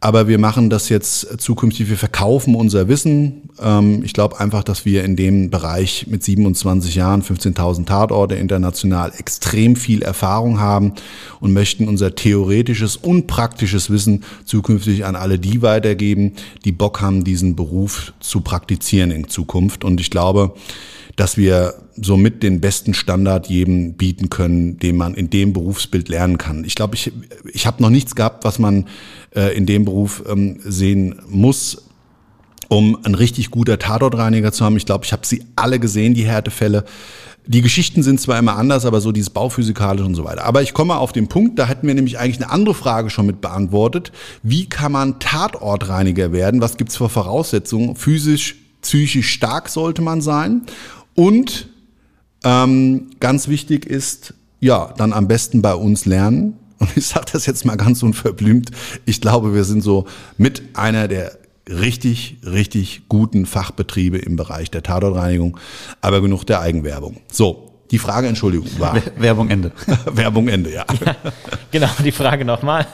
[0.02, 3.50] Aber wir machen das jetzt zukünftig, wir verkaufen unser Wissen.
[3.62, 9.12] Ähm, ich glaube einfach, dass wir in dem Bereich mit 27 Jahren, 15.000 Tatorte international
[9.18, 10.94] extrem viel Erfahrung haben
[11.42, 16.34] und möchten unser theoretisches und praktisches Wissen zukünftig an alle die weitergeben,
[16.64, 19.84] die Bock haben, diesen Beruf zu praktizieren in Zukunft.
[19.84, 20.54] Und ich glaube,
[21.18, 26.38] dass wir somit den besten Standard jedem bieten können, den man in dem Berufsbild lernen
[26.38, 26.64] kann.
[26.64, 27.12] Ich glaube, ich,
[27.52, 28.86] ich habe noch nichts gehabt, was man
[29.36, 31.84] äh, in dem Beruf ähm, sehen muss,
[32.68, 34.78] um ein richtig guter Tatortreiniger zu haben.
[34.78, 36.86] Ich glaube, ich habe sie alle gesehen, die Härtefälle.
[37.48, 40.46] Die Geschichten sind zwar immer anders, aber so dieses Bauphysikalische und so weiter.
[40.46, 43.26] Aber ich komme auf den Punkt, da hätten wir nämlich eigentlich eine andere Frage schon
[43.26, 44.12] mit beantwortet.
[44.44, 46.62] Wie kann man Tatortreiniger werden?
[46.62, 47.96] Was gibt's für Voraussetzungen?
[47.96, 50.62] Physisch, psychisch stark sollte man sein.
[51.16, 51.70] Und
[52.44, 56.58] ähm, ganz wichtig ist, ja, dann am besten bei uns lernen.
[56.80, 58.72] Und ich sage das jetzt mal ganz unverblümt.
[59.06, 60.06] Ich glaube, wir sind so
[60.38, 61.38] mit einer der
[61.70, 65.58] richtig, richtig guten Fachbetriebe im Bereich der Tatortreinigung.
[66.02, 67.18] Aber genug der Eigenwerbung.
[67.30, 69.72] So, die Frage, Entschuldigung, war Werbung Ende.
[70.06, 70.86] Werbung Ende, ja.
[71.72, 72.88] Genau, die Frage nochmal.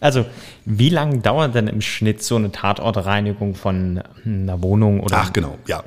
[0.00, 0.26] Also,
[0.64, 5.56] wie lange dauert denn im Schnitt so eine Tatortreinigung von einer Wohnung oder Ach genau,
[5.66, 5.82] ja.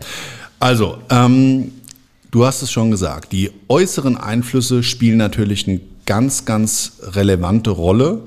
[0.59, 1.71] Also, ähm,
[2.35, 8.23] du hast es schon gesagt, die äußeren Einflüsse spielen natürlich eine ganz, ganz relevante Rolle.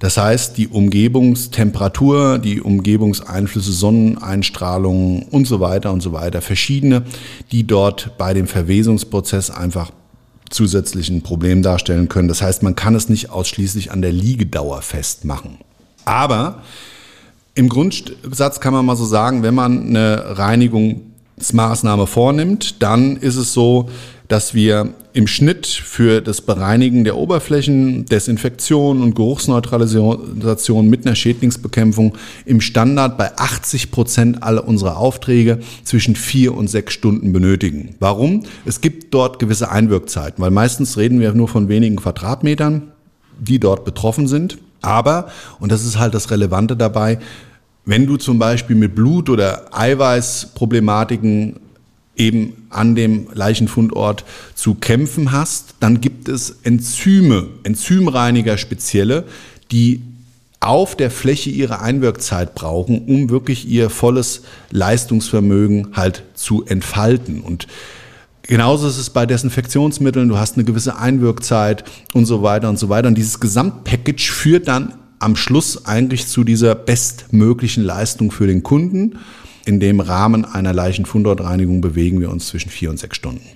[0.00, 7.04] Das heißt, die Umgebungstemperatur, die Umgebungseinflüsse, Sonneneinstrahlung und so weiter und so weiter, verschiedene,
[7.52, 9.92] die dort bei dem Verwesungsprozess einfach
[10.50, 12.26] zusätzlich ein Problem darstellen können.
[12.26, 15.58] Das heißt, man kann es nicht ausschließlich an der Liegedauer festmachen.
[16.04, 16.62] Aber
[17.54, 20.36] im Grundsatz kann man mal so sagen, wenn man eine
[21.36, 23.88] Reinigungsmaßnahme vornimmt, dann ist es so,
[24.28, 32.16] dass wir im Schnitt für das Bereinigen der Oberflächen, Desinfektion und Geruchsneutralisation mit einer Schädlingsbekämpfung
[32.46, 37.94] im Standard bei 80 Prozent aller unserer Aufträge zwischen vier und sechs Stunden benötigen.
[38.00, 38.44] Warum?
[38.64, 42.92] Es gibt dort gewisse Einwirkzeiten, weil meistens reden wir nur von wenigen Quadratmetern,
[43.38, 44.56] die dort betroffen sind.
[44.80, 45.28] Aber,
[45.60, 47.18] und das ist halt das Relevante dabei,
[47.84, 51.56] wenn du zum Beispiel mit Blut- oder Eiweißproblematiken
[52.16, 59.24] eben an dem Leichenfundort zu kämpfen hast, dann gibt es Enzyme, Enzymreiniger spezielle,
[59.70, 60.02] die
[60.60, 67.40] auf der Fläche ihre Einwirkzeit brauchen, um wirklich ihr volles Leistungsvermögen halt zu entfalten.
[67.40, 67.66] Und
[68.42, 71.82] genauso ist es bei Desinfektionsmitteln, du hast eine gewisse Einwirkzeit
[72.14, 73.08] und so weiter und so weiter.
[73.08, 79.18] Und dieses Gesamtpackage führt dann am Schluss eigentlich zu dieser bestmöglichen Leistung für den Kunden.
[79.64, 83.46] In dem Rahmen einer Leichenfundortreinigung bewegen wir uns zwischen vier und sechs Stunden.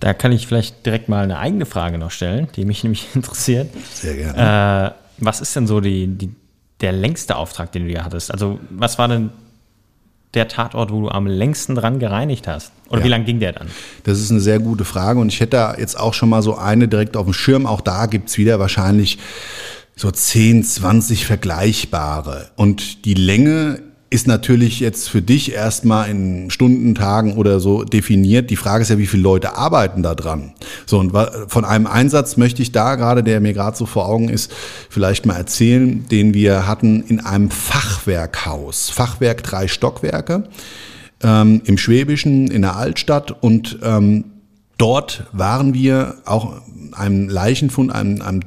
[0.00, 3.70] Da kann ich vielleicht direkt mal eine eigene Frage noch stellen, die mich nämlich interessiert.
[3.94, 4.94] Sehr gerne.
[4.94, 6.30] Äh, was ist denn so die, die,
[6.80, 8.30] der längste Auftrag, den du hier hattest?
[8.30, 9.30] Also, was war denn
[10.34, 12.72] der Tatort, wo du am längsten dran gereinigt hast?
[12.88, 13.04] Oder Ja.
[13.04, 13.68] wie lang ging der dann?
[14.02, 16.56] Das ist eine sehr gute Frage und ich hätte da jetzt auch schon mal so
[16.56, 17.66] eine direkt auf dem Schirm.
[17.66, 19.18] Auch da gibt's wieder wahrscheinlich
[19.96, 22.50] so 10, 20 vergleichbare.
[22.56, 23.82] Und die Länge
[24.14, 28.48] ist natürlich jetzt für dich erstmal in Stunden, Tagen oder so definiert.
[28.48, 30.52] Die Frage ist ja, wie viele Leute arbeiten da dran?
[30.86, 31.12] So, und
[31.48, 34.52] von einem Einsatz möchte ich da gerade, der mir gerade so vor Augen ist,
[34.88, 38.88] vielleicht mal erzählen, den wir hatten in einem Fachwerkhaus.
[38.90, 40.44] Fachwerk drei Stockwerke
[41.24, 44.26] ähm, im Schwäbischen, in der Altstadt und ähm,
[44.78, 46.60] dort waren wir auch
[46.92, 48.42] einem Leichenfund, einem, einem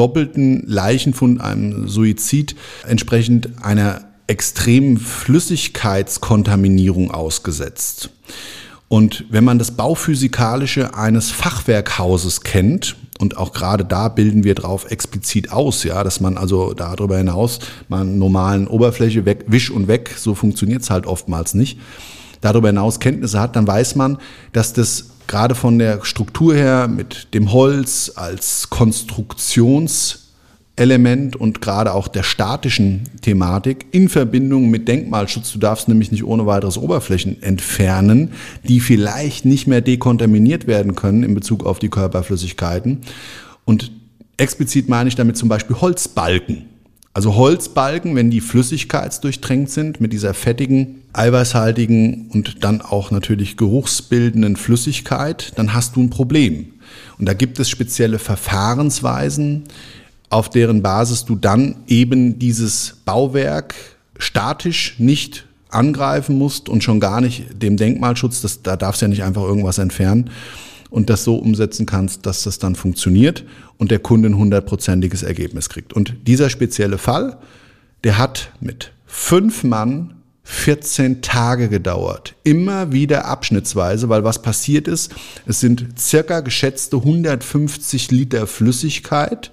[0.00, 2.56] doppelten Leichenfund, einem Suizid
[2.88, 8.08] entsprechend einer extremen Flüssigkeitskontaminierung ausgesetzt.
[8.88, 14.90] Und wenn man das Bauphysikalische eines Fachwerkhauses kennt, und auch gerade da bilden wir drauf
[14.90, 17.58] explizit aus, ja, dass man also darüber hinaus
[17.88, 21.78] mal einen normalen Oberfläche weg, wisch und weg, so funktioniert's halt oftmals nicht.
[22.40, 24.16] darüber hinaus Kenntnisse hat, dann weiß man,
[24.54, 32.08] dass das gerade von der Struktur her mit dem Holz als Konstruktionselement und gerade auch
[32.08, 38.32] der statischen Thematik in Verbindung mit Denkmalschutz, du darfst nämlich nicht ohne weiteres Oberflächen entfernen,
[38.64, 43.02] die vielleicht nicht mehr dekontaminiert werden können in Bezug auf die Körperflüssigkeiten.
[43.64, 43.92] Und
[44.36, 46.69] explizit meine ich damit zum Beispiel Holzbalken.
[47.12, 54.54] Also Holzbalken, wenn die flüssigkeitsdurchtränkt sind mit dieser fettigen, eiweißhaltigen und dann auch natürlich geruchsbildenden
[54.54, 56.74] Flüssigkeit, dann hast du ein Problem.
[57.18, 59.64] Und da gibt es spezielle Verfahrensweisen,
[60.28, 63.74] auf deren Basis du dann eben dieses Bauwerk
[64.18, 69.08] statisch nicht angreifen musst und schon gar nicht dem Denkmalschutz, das, da darfst du ja
[69.08, 70.30] nicht einfach irgendwas entfernen,
[70.90, 73.44] und das so umsetzen kannst, dass das dann funktioniert
[73.78, 75.92] und der Kunde ein hundertprozentiges Ergebnis kriegt.
[75.92, 77.38] Und dieser spezielle Fall,
[78.04, 82.34] der hat mit fünf Mann 14 Tage gedauert.
[82.42, 85.14] Immer wieder abschnittsweise, weil was passiert ist,
[85.46, 89.52] es sind circa geschätzte 150 Liter Flüssigkeit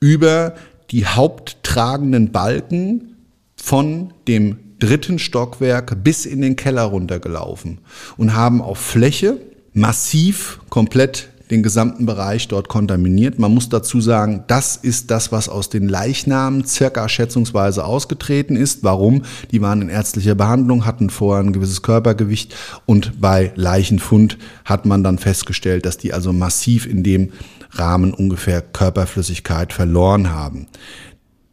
[0.00, 0.54] über
[0.90, 3.16] die haupttragenden Balken
[3.56, 7.78] von dem dritten Stockwerk bis in den Keller runtergelaufen
[8.16, 9.40] und haben auf Fläche
[9.78, 13.38] massiv komplett den gesamten Bereich dort kontaminiert.
[13.38, 18.84] Man muss dazu sagen, das ist das, was aus den Leichnamen circa schätzungsweise ausgetreten ist.
[18.84, 19.22] Warum?
[19.50, 22.54] Die waren in ärztlicher Behandlung, hatten vorher ein gewisses Körpergewicht
[22.86, 27.32] und bei Leichenfund hat man dann festgestellt, dass die also massiv in dem
[27.70, 30.66] Rahmen ungefähr Körperflüssigkeit verloren haben.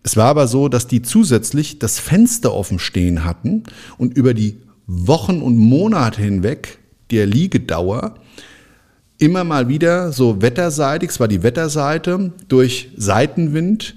[0.03, 3.63] Es war aber so, dass die zusätzlich das Fenster offen stehen hatten
[3.97, 4.57] und über die
[4.87, 6.79] Wochen und Monate hinweg
[7.11, 8.15] der Liegedauer
[9.17, 13.95] immer mal wieder so wetterseitig, es war die Wetterseite, durch Seitenwind,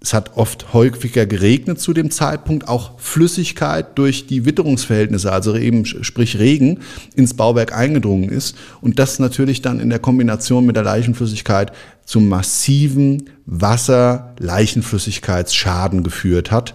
[0.00, 5.86] es hat oft häufiger geregnet zu dem Zeitpunkt, auch Flüssigkeit durch die Witterungsverhältnisse, also eben
[5.86, 6.80] sprich Regen,
[7.14, 11.72] ins Bauwerk eingedrungen ist und das natürlich dann in der Kombination mit der Leichenflüssigkeit
[12.04, 16.74] zum massiven Wasser-Leichenflüssigkeitsschaden geführt hat.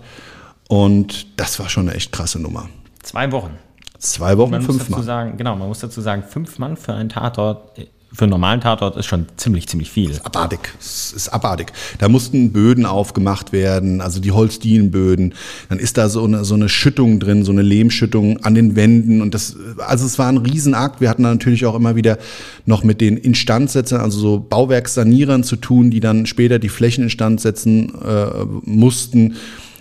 [0.68, 2.68] Und das war schon eine echt krasse Nummer.
[3.04, 3.52] Zwei Wochen.
[4.00, 5.04] Zwei Wochen, man fünf muss dazu Mann.
[5.04, 7.78] sagen, genau, man muss dazu sagen, fünf Mann für einen Tatort,
[8.12, 10.20] für einen normalen Tatort ist schon ziemlich, ziemlich viel.
[10.24, 10.60] abartig.
[10.80, 11.74] Es ist abartig.
[12.00, 15.36] Da mussten Böden aufgemacht werden, also die Holzdienböden.
[15.68, 19.22] Dann ist da so eine, so eine Schüttung drin, so eine Lehmschüttung an den Wänden.
[19.22, 21.02] Und das, also es war ein Riesenakt.
[21.02, 22.18] Wir hatten da natürlich auch immer wieder
[22.66, 27.42] noch mit den Instandsetzern, also so Bauwerkssanierern zu tun, die dann später die Flächen instand
[27.42, 29.36] setzen äh, mussten.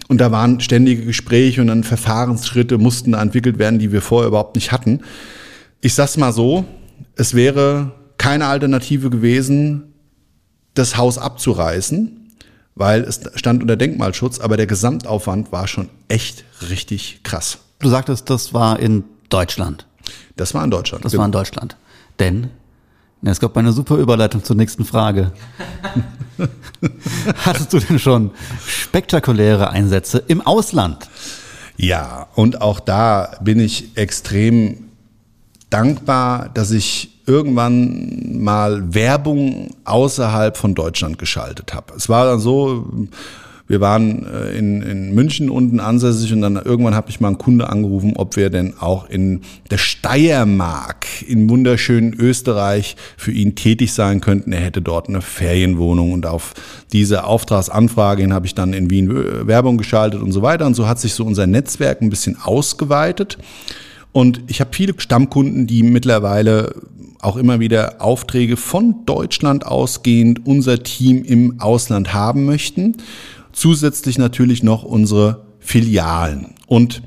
[0.09, 4.29] Und da waren ständige Gespräche und dann Verfahrensschritte mussten da entwickelt werden, die wir vorher
[4.29, 5.03] überhaupt nicht hatten.
[5.81, 6.65] Ich sag's mal so,
[7.15, 9.95] es wäre keine Alternative gewesen,
[10.75, 12.33] das Haus abzureißen,
[12.75, 17.59] weil es stand unter Denkmalschutz, aber der Gesamtaufwand war schon echt richtig krass.
[17.81, 19.87] Du sagtest, das war in Deutschland.
[20.37, 21.05] Das war in Deutschland.
[21.05, 21.77] Das war in Deutschland.
[22.19, 22.51] Denn,
[23.21, 25.33] na, es gab eine super Überleitung zur nächsten Frage.
[27.45, 28.31] Hattest du denn schon
[28.67, 31.09] spektakuläre Einsätze im Ausland?
[31.77, 34.85] Ja, und auch da bin ich extrem
[35.71, 41.95] dankbar, dass ich irgendwann mal Werbung außerhalb von Deutschland geschaltet habe.
[41.97, 42.89] Es war dann so,
[43.69, 47.39] wir waren äh, in, in München unten ansässig und dann irgendwann habe ich mal einen
[47.39, 53.93] Kunde angerufen, ob wir denn auch in der Steiermark, in wunderschönen Österreich, für ihn tätig
[53.93, 54.53] sein könnten.
[54.53, 56.55] Er hätte dort eine Ferienwohnung und auf
[56.93, 60.67] diese Auftragsanfrage hin habe ich dann in Wien äh, Werbung geschaltet und so weiter.
[60.67, 63.39] Und so hat sich so unser Netzwerk ein bisschen ausgeweitet.
[64.13, 66.75] Und ich habe viele Stammkunden, die mittlerweile
[67.21, 72.97] auch immer wieder Aufträge von Deutschland ausgehend unser Team im Ausland haben möchten.
[73.59, 76.55] Zusätzlich natürlich noch unsere Filialen.
[76.69, 77.03] Und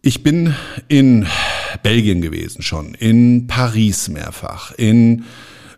[0.00, 0.54] ich bin
[0.88, 1.26] in
[1.82, 5.24] Belgien gewesen schon, in Paris mehrfach, in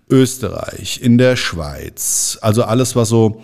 [0.08, 2.38] Österreich, in der Schweiz.
[2.42, 3.42] Also alles, was so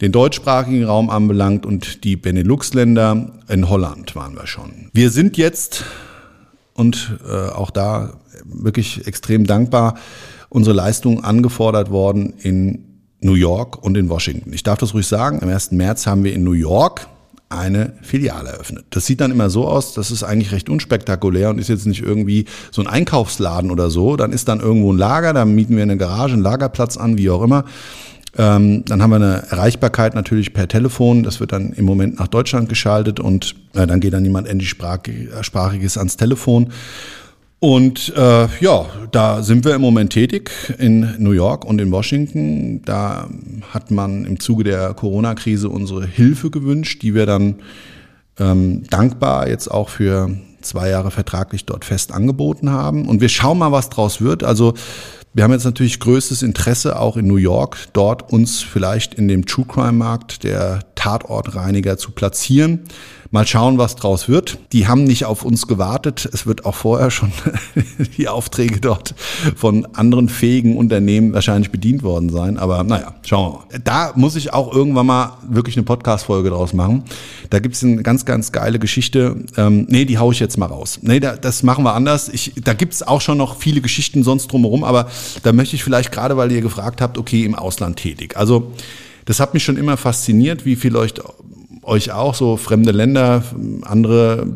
[0.00, 3.38] den deutschsprachigen Raum anbelangt und die Benelux-Länder.
[3.48, 4.90] In Holland waren wir schon.
[4.92, 5.84] Wir sind jetzt,
[6.74, 8.14] und äh, auch da
[8.44, 10.00] wirklich extrem dankbar,
[10.48, 12.85] unsere Leistung angefordert worden in
[13.20, 14.52] New York und in Washington.
[14.52, 15.72] Ich darf das ruhig sagen, am 1.
[15.72, 17.08] März haben wir in New York
[17.48, 18.86] eine Filiale eröffnet.
[18.90, 22.02] Das sieht dann immer so aus, das ist eigentlich recht unspektakulär und ist jetzt nicht
[22.02, 24.16] irgendwie so ein Einkaufsladen oder so.
[24.16, 27.30] Dann ist dann irgendwo ein Lager, da mieten wir eine Garage, einen Lagerplatz an, wie
[27.30, 27.64] auch immer.
[28.36, 31.22] Ähm, dann haben wir eine Erreichbarkeit natürlich per Telefon.
[31.22, 35.96] Das wird dann im Moment nach Deutschland geschaltet und äh, dann geht dann jemand englischsprachiges
[35.96, 36.72] ans Telefon.
[37.58, 42.82] Und äh, ja, da sind wir im Moment tätig in New York und in Washington.
[42.84, 43.28] Da
[43.72, 47.56] hat man im Zuge der Corona-Krise unsere Hilfe gewünscht, die wir dann
[48.38, 50.30] ähm, dankbar jetzt auch für
[50.60, 53.08] zwei Jahre vertraglich dort fest angeboten haben.
[53.08, 54.44] Und wir schauen mal, was draus wird.
[54.44, 54.74] Also
[55.32, 59.46] wir haben jetzt natürlich größtes Interesse auch in New York, dort uns vielleicht in dem
[59.46, 62.84] True Crime Markt der Tatortreiniger zu platzieren.
[63.30, 64.58] Mal schauen, was draus wird.
[64.72, 66.28] Die haben nicht auf uns gewartet.
[66.32, 67.32] Es wird auch vorher schon
[68.16, 69.14] die Aufträge dort
[69.56, 72.56] von anderen fähigen Unternehmen wahrscheinlich bedient worden sein.
[72.56, 73.80] Aber naja, schauen wir mal.
[73.84, 77.04] Da muss ich auch irgendwann mal wirklich eine Podcast-Folge draus machen.
[77.50, 79.36] Da gibt es eine ganz, ganz geile Geschichte.
[79.56, 81.00] Ähm, nee, die haue ich jetzt mal raus.
[81.02, 82.28] Nee, da, das machen wir anders.
[82.28, 85.08] Ich, da gibt es auch schon noch viele Geschichten sonst drumherum, aber
[85.42, 88.36] da möchte ich vielleicht gerade, weil ihr gefragt habt, okay, im Ausland tätig.
[88.36, 88.72] Also
[89.26, 91.12] das hat mich schon immer fasziniert, wie viel euch
[91.86, 93.42] euch auch, so fremde Länder,
[93.82, 94.46] andere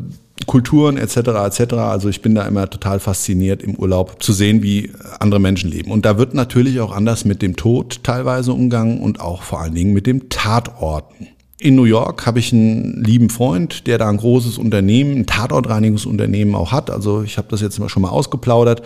[0.47, 1.17] Kulturen etc.
[1.17, 1.73] etc.
[1.75, 5.91] Also ich bin da immer total fasziniert im Urlaub zu sehen, wie andere Menschen leben.
[5.91, 9.75] Und da wird natürlich auch anders mit dem Tod teilweise umgangen und auch vor allen
[9.75, 11.27] Dingen mit dem Tatorten.
[11.57, 16.55] In New York habe ich einen lieben Freund, der da ein großes Unternehmen, ein Tatortreinigungsunternehmen
[16.55, 16.89] auch hat.
[16.89, 18.81] Also ich habe das jetzt schon mal ausgeplaudert.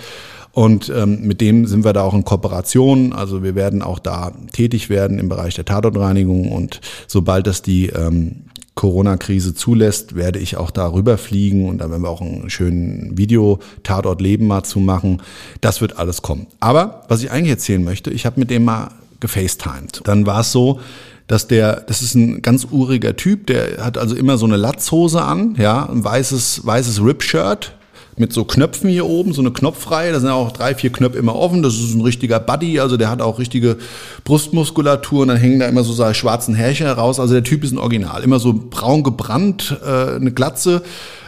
[0.55, 3.11] Und ähm, mit dem sind wir da auch in Kooperation.
[3.11, 6.49] Also wir werden auch da tätig werden im Bereich der Tatortreinigung.
[6.49, 8.45] Und sobald das die ähm,
[8.75, 14.47] Corona-Krise zulässt, werde ich auch da rüberfliegen und da werden wir auch einen schönen Video-Tatort-Leben
[14.47, 15.21] mal zu machen.
[15.59, 16.47] Das wird alles kommen.
[16.61, 20.03] Aber was ich eigentlich erzählen möchte, ich habe mit dem mal gefacetimed.
[20.05, 20.79] Dann war es so,
[21.27, 25.21] dass der, das ist ein ganz uriger Typ, der hat also immer so eine Latzhose
[25.21, 27.75] an, ja, ein weißes, weißes Rip-Shirt,
[28.17, 30.11] mit so Knöpfen hier oben, so eine Knopfreihe.
[30.11, 31.61] Da sind auch drei, vier Knöpfe immer offen.
[31.61, 33.77] Das ist ein richtiger Buddy, also der hat auch richtige
[34.23, 37.19] Brustmuskulatur und dann hängen da immer so seine schwarzen Härchen heraus.
[37.19, 38.23] Also der Typ ist ein Original.
[38.23, 40.83] Immer so braun gebrannt, äh, eine Glatze.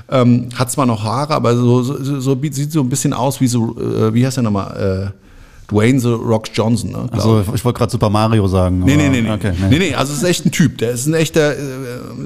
[0.10, 3.48] Ähm, hat zwar noch Haare, aber so, so, so sieht so ein bisschen aus wie
[3.48, 5.14] so, äh, wie heißt der nochmal?
[5.14, 5.27] Äh,
[5.70, 6.92] Dwayne The Rock Johnson.
[6.92, 8.80] Ne, also ich wollte gerade Super Mario sagen.
[8.80, 9.32] Nee, nee, nee, nee.
[9.32, 9.68] Okay, nee.
[9.70, 9.96] nee, nee.
[9.96, 10.78] Also es ist echt ein Typ.
[10.78, 11.62] Der ist ein echter äh,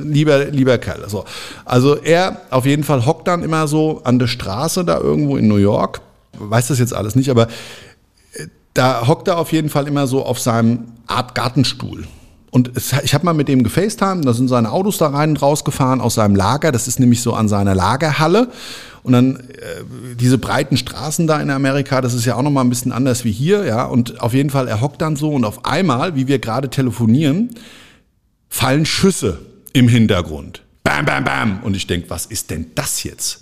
[0.04, 1.10] lieber, lieber Kerl.
[1.10, 1.26] So.
[1.66, 5.48] Also er auf jeden Fall hockt dann immer so an der Straße da irgendwo in
[5.48, 6.02] New York.
[6.38, 7.48] Weiß das jetzt alles nicht, aber
[8.34, 12.06] äh, da hockt er auf jeden Fall immer so auf seinem Art Gartenstuhl.
[12.52, 15.42] Und es, ich habe mal mit dem gefacetimed, da sind seine Autos da rein und
[15.42, 16.72] rausgefahren aus seinem Lager.
[16.74, 18.50] Das ist nämlich so an seiner Lagerhalle.
[19.04, 19.84] Und dann äh,
[20.20, 23.32] diese breiten Straßen da in Amerika, das ist ja auch nochmal ein bisschen anders wie
[23.32, 23.86] hier, ja.
[23.86, 27.56] Und auf jeden Fall, er hockt dann so und auf einmal, wie wir gerade telefonieren,
[28.50, 29.40] fallen Schüsse
[29.74, 30.62] im Hintergrund.
[30.84, 31.60] Bam, bam, bam.
[31.64, 33.41] Und ich denk, was ist denn das jetzt?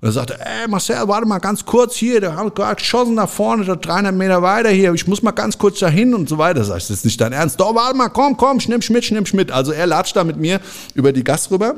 [0.00, 3.26] Und er sagte, ey Marcel, warte mal ganz kurz hier, der hat gerade geschossen da
[3.26, 6.64] vorne, da 300 Meter weiter hier, ich muss mal ganz kurz dahin und so weiter.
[6.64, 7.60] Sag ich, das ist nicht dein Ernst.
[7.60, 9.52] Doch, warte mal, komm, komm, schnimm Schmidt, schnimm Schmidt.
[9.52, 10.60] Also er latscht da mit mir
[10.94, 11.74] über die Gas rüber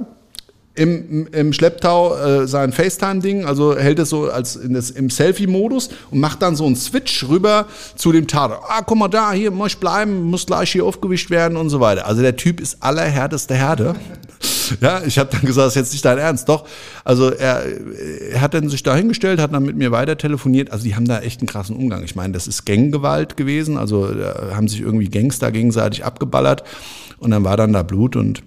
[0.74, 5.90] im, im Schlepptau äh, sein FaceTime-Ding, also hält es so als in das, im Selfie-Modus
[6.10, 8.62] und macht dann so einen Switch rüber zu dem Tatort.
[8.68, 11.80] Ah, guck mal da, hier muss ich bleiben, muss gleich hier aufgewischt werden und so
[11.80, 12.06] weiter.
[12.06, 13.94] Also der Typ ist allerhärteste Härte.
[14.80, 16.48] ja, ich habe dann gesagt, das ist jetzt nicht dein Ernst.
[16.48, 16.64] Doch,
[17.04, 17.64] also er,
[18.30, 20.70] er hat dann sich da hingestellt, hat dann mit mir weiter telefoniert.
[20.70, 22.02] Also die haben da echt einen krassen Umgang.
[22.02, 26.64] Ich meine, das ist Ganggewalt gewesen, also da haben sich irgendwie Gangster gegenseitig abgeballert
[27.18, 28.42] und dann war dann da Blut und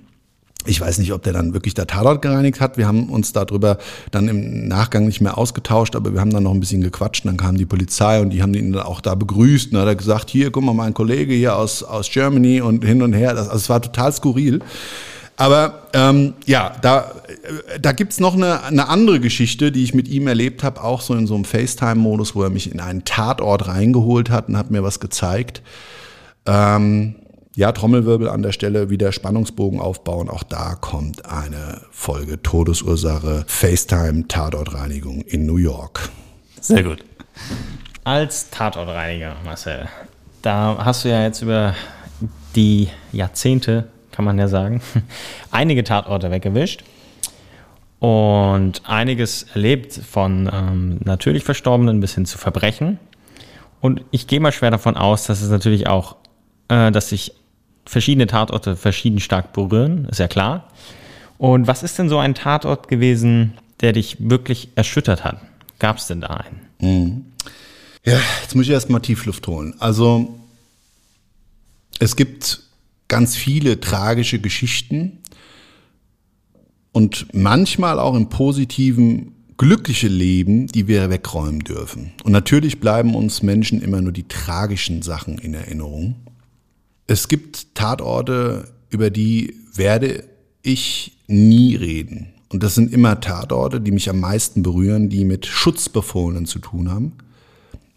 [0.66, 2.78] ich weiß nicht, ob der dann wirklich der Tatort gereinigt hat.
[2.78, 3.78] Wir haben uns darüber
[4.12, 7.26] dann im Nachgang nicht mehr ausgetauscht, aber wir haben dann noch ein bisschen gequatscht.
[7.26, 9.72] Und dann kam die Polizei und die haben ihn dann auch da begrüßt.
[9.72, 13.02] Und hat er gesagt, hier, guck mal, mein Kollege hier aus, aus Germany und hin
[13.02, 13.34] und her.
[13.34, 14.62] Das, also es war total skurril.
[15.38, 17.12] Aber ähm, ja, da,
[17.82, 21.14] da gibt's noch eine, eine andere Geschichte, die ich mit ihm erlebt habe, auch so
[21.14, 24.82] in so einem FaceTime-Modus, wo er mich in einen Tatort reingeholt hat und hat mir
[24.82, 25.62] was gezeigt.
[26.46, 27.16] Ähm,
[27.56, 30.30] ja, Trommelwirbel an der Stelle, wieder Spannungsbogen aufbauen.
[30.30, 36.10] Auch da kommt eine Folge Todesursache FaceTime Tatortreinigung in New York.
[36.60, 37.04] Sehr gut.
[38.04, 39.88] Als Tatortreiniger, Marcel,
[40.42, 41.76] da hast du ja jetzt über
[42.58, 44.82] die Jahrzehnte, kann man ja sagen,
[45.52, 46.84] einige Tatorte weggewischt
[48.00, 53.00] und einiges erlebt von ähm, natürlich Verstorbenen bis hin zu Verbrechen.
[53.80, 56.18] Und ich gehe mal schwer davon aus, dass es natürlich auch,
[56.68, 57.34] äh, dass sich
[57.86, 60.70] verschiedene Tatorte verschieden stark berühren, ist ja klar.
[61.38, 65.42] Und was ist denn so ein Tatort gewesen, der dich wirklich erschüttert hat?
[65.80, 66.62] Gab es denn da einen?
[66.80, 67.26] Mhm.
[68.06, 69.76] Ja, jetzt muss ich erstmal Tiefluft holen.
[69.80, 70.40] Also
[72.00, 72.62] es gibt
[73.08, 75.20] ganz viele tragische Geschichten
[76.92, 82.12] und manchmal auch im positiven glückliche Leben, die wir wegräumen dürfen.
[82.24, 86.16] Und natürlich bleiben uns Menschen immer nur die tragischen Sachen in Erinnerung.
[87.08, 90.24] Es gibt Tatorte, über die werde
[90.62, 92.34] ich nie reden.
[92.50, 96.90] Und das sind immer Tatorte, die mich am meisten berühren, die mit Schutzbefohlenen zu tun
[96.90, 97.14] haben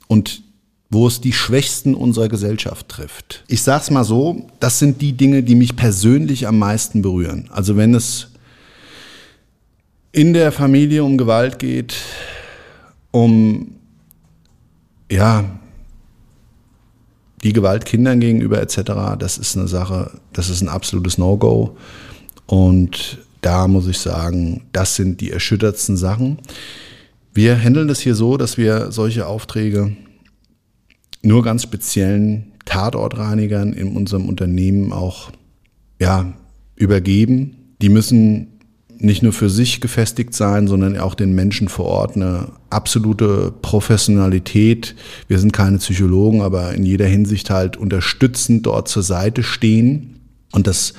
[0.08, 0.42] und
[0.90, 3.44] wo es die Schwächsten unserer Gesellschaft trifft.
[3.46, 7.48] Ich sag's mal so, das sind die Dinge, die mich persönlich am meisten berühren.
[7.52, 8.28] Also wenn es
[10.12, 11.94] in der Familie um Gewalt geht,
[13.10, 13.74] um
[15.10, 15.58] ja
[17.42, 18.82] die Gewalt Kindern gegenüber etc.,
[19.18, 21.76] das ist eine Sache, das ist ein absolutes No-Go.
[22.46, 26.38] Und da muss ich sagen, das sind die erschüttertsten Sachen.
[27.32, 29.96] Wir handeln das hier so, dass wir solche Aufträge
[31.22, 35.30] nur ganz speziellen Tatortreinigern in unserem Unternehmen auch
[36.00, 36.32] ja,
[36.76, 37.74] übergeben.
[37.80, 38.57] Die müssen
[39.00, 44.96] nicht nur für sich gefestigt sein, sondern auch den Menschen vor Ort eine absolute Professionalität.
[45.28, 50.20] Wir sind keine Psychologen, aber in jeder Hinsicht halt unterstützend dort zur Seite stehen.
[50.52, 50.94] Und das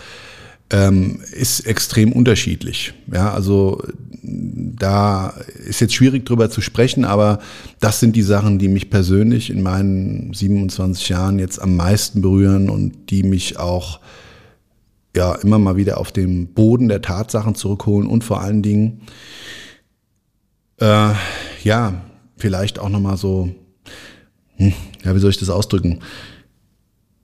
[0.70, 2.94] ähm, ist extrem unterschiedlich.
[3.12, 3.84] Ja, also
[4.22, 5.34] da
[5.68, 7.40] ist jetzt schwierig drüber zu sprechen, aber
[7.80, 12.70] das sind die Sachen, die mich persönlich in meinen 27 Jahren jetzt am meisten berühren
[12.70, 14.00] und die mich auch
[15.20, 19.02] ja immer mal wieder auf den Boden der Tatsachen zurückholen und vor allen Dingen
[20.78, 21.12] äh,
[21.64, 22.02] ja
[22.38, 23.50] vielleicht auch noch mal so
[24.56, 26.00] hm, ja wie soll ich das ausdrücken?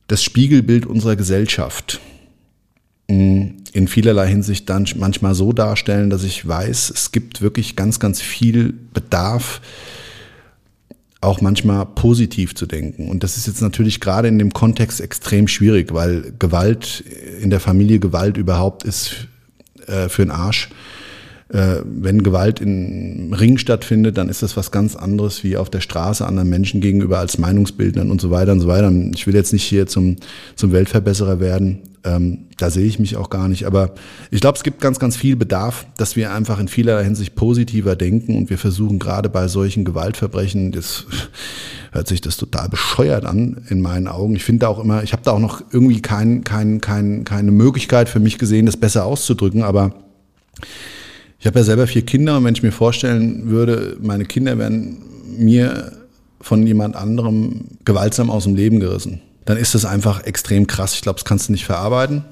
[0.08, 2.02] Das Spiegelbild unserer Gesellschaft
[3.08, 8.20] in vielerlei Hinsicht dann manchmal so darstellen, dass ich weiß, es gibt wirklich ganz, ganz
[8.20, 9.62] viel Bedarf,
[11.26, 13.10] auch manchmal positiv zu denken.
[13.10, 17.04] Und das ist jetzt natürlich gerade in dem Kontext extrem schwierig, weil Gewalt
[17.42, 19.28] in der Familie, Gewalt überhaupt ist
[19.88, 20.70] äh, für den Arsch.
[21.50, 25.82] Äh, wenn Gewalt im Ring stattfindet, dann ist das was ganz anderes wie auf der
[25.82, 28.92] Straße anderen Menschen gegenüber als Meinungsbildnern und so weiter und so weiter.
[29.14, 30.16] Ich will jetzt nicht hier zum,
[30.56, 31.80] zum Weltverbesserer werden.
[32.06, 33.66] Ähm, da sehe ich mich auch gar nicht.
[33.66, 33.96] Aber
[34.30, 37.96] ich glaube, es gibt ganz, ganz viel Bedarf, dass wir einfach in vieler Hinsicht positiver
[37.96, 41.06] denken und wir versuchen gerade bei solchen Gewaltverbrechen, das
[41.92, 44.36] hört sich das total bescheuert an in meinen Augen.
[44.36, 48.08] Ich finde auch immer, ich habe da auch noch irgendwie kein, kein, kein, keine Möglichkeit
[48.08, 49.96] für mich gesehen, das besser auszudrücken, aber
[51.40, 54.98] ich habe ja selber vier Kinder und wenn ich mir vorstellen würde, meine Kinder werden
[55.38, 55.92] mir
[56.40, 60.94] von jemand anderem gewaltsam aus dem Leben gerissen, dann ist das einfach extrem krass.
[60.94, 62.26] Ich glaube, das kannst du nicht verarbeiten.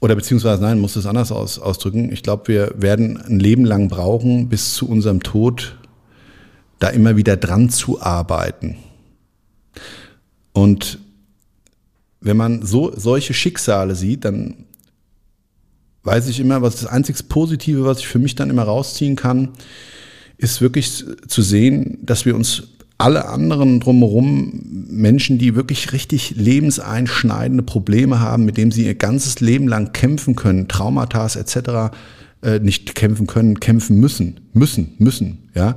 [0.00, 2.12] Oder beziehungsweise, nein, muss das anders aus, ausdrücken.
[2.12, 5.76] Ich glaube, wir werden ein Leben lang brauchen, bis zu unserem Tod,
[6.78, 8.76] da immer wieder dran zu arbeiten.
[10.52, 10.98] Und
[12.20, 14.64] wenn man so solche Schicksale sieht, dann
[16.02, 19.50] weiß ich immer, was das einzig Positive, was ich für mich dann immer rausziehen kann,
[20.38, 22.62] ist wirklich zu sehen, dass wir uns
[23.00, 29.40] alle anderen drumherum, Menschen, die wirklich richtig lebenseinschneidende Probleme haben, mit denen sie ihr ganzes
[29.40, 31.94] Leben lang kämpfen können, Traumata etc.,
[32.42, 35.76] äh, nicht kämpfen können, kämpfen müssen, müssen, müssen, ja,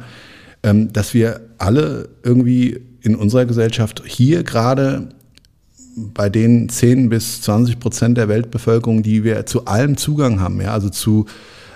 [0.64, 5.10] ähm, dass wir alle irgendwie in unserer Gesellschaft hier gerade
[5.96, 10.74] bei den 10 bis 20 Prozent der Weltbevölkerung, die wir zu allem Zugang haben, ja,
[10.74, 11.26] also zu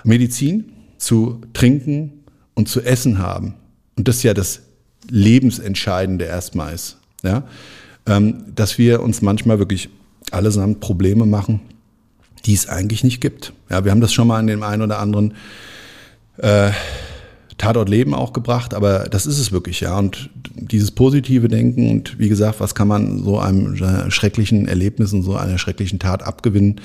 [0.03, 2.23] Medizin, zu Trinken
[2.53, 3.53] und zu Essen haben.
[3.95, 4.61] Und das ist ja das
[5.09, 7.43] Lebensentscheidende erstmal ist, ja,
[8.05, 9.89] ähm, dass wir uns manchmal wirklich
[10.31, 11.61] allesamt Probleme machen,
[12.45, 13.53] die es eigentlich nicht gibt.
[13.69, 15.33] Ja, wir haben das schon mal in dem einen oder anderen
[16.37, 16.71] äh,
[17.57, 19.97] Tatort Leben auch gebracht, aber das ist es wirklich, ja.
[19.97, 23.75] Und dieses positive Denken und wie gesagt, was kann man so einem
[24.11, 26.81] schrecklichen Erlebnis und so einer schrecklichen Tat abgewinnen?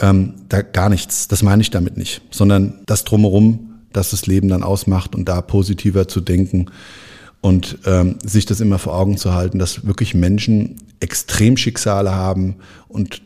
[0.00, 1.28] Ähm, da gar nichts.
[1.28, 5.40] Das meine ich damit nicht, sondern das drumherum, das das Leben dann ausmacht und da
[5.40, 6.66] positiver zu denken
[7.42, 12.56] und ähm, sich das immer vor Augen zu halten, dass wirklich Menschen Extremschicksale haben
[12.88, 13.20] und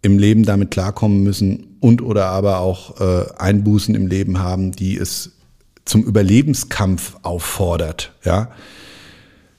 [0.00, 4.96] im Leben damit klarkommen müssen und oder aber auch äh, Einbußen im Leben haben, die
[4.96, 5.32] es
[5.84, 8.12] zum Überlebenskampf auffordert.
[8.24, 8.52] Ja,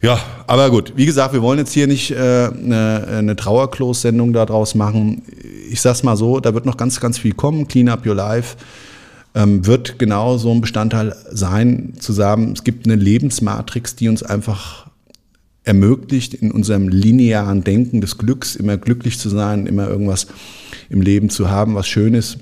[0.02, 0.94] ja, aber gut.
[0.96, 5.24] Wie gesagt, wir wollen jetzt hier nicht äh, eine, eine Trauerklos-Sendung daraus machen.
[5.70, 7.70] Ich sag's mal so: Da wird noch ganz, ganz viel kommen.
[7.70, 8.58] Clean Up Your Life
[9.36, 14.24] ähm, wird genau so ein Bestandteil sein, zu sagen, es gibt eine Lebensmatrix, die uns
[14.24, 14.88] einfach
[15.64, 20.28] ermöglicht, in unserem linearen Denken des Glücks immer glücklich zu sein, immer irgendwas
[20.90, 22.40] im Leben zu haben, was schön ist,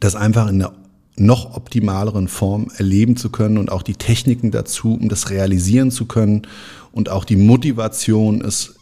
[0.00, 0.72] das einfach in einer
[1.16, 6.06] noch optimaleren Form erleben zu können und auch die Techniken dazu, um das realisieren zu
[6.06, 6.42] können
[6.90, 8.76] und auch die Motivation, es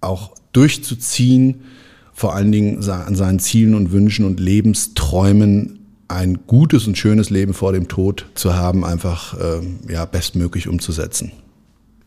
[0.00, 1.62] auch durchzuziehen,
[2.12, 5.75] vor allen Dingen an seinen Zielen und Wünschen und Lebensträumen
[6.08, 11.32] ein gutes und schönes Leben vor dem Tod zu haben, einfach äh, ja, bestmöglich umzusetzen.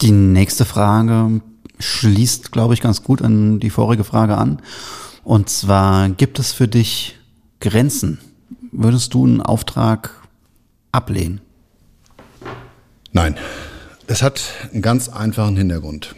[0.01, 1.41] Die nächste Frage
[1.79, 4.61] schließt, glaube ich, ganz gut an die vorige Frage an.
[5.23, 7.17] Und zwar, gibt es für dich
[7.59, 8.19] Grenzen
[8.71, 10.11] würdest du einen Auftrag
[10.91, 11.41] ablehnen?
[13.11, 13.35] Nein,
[14.07, 14.41] es hat
[14.71, 16.15] einen ganz einfachen Hintergrund.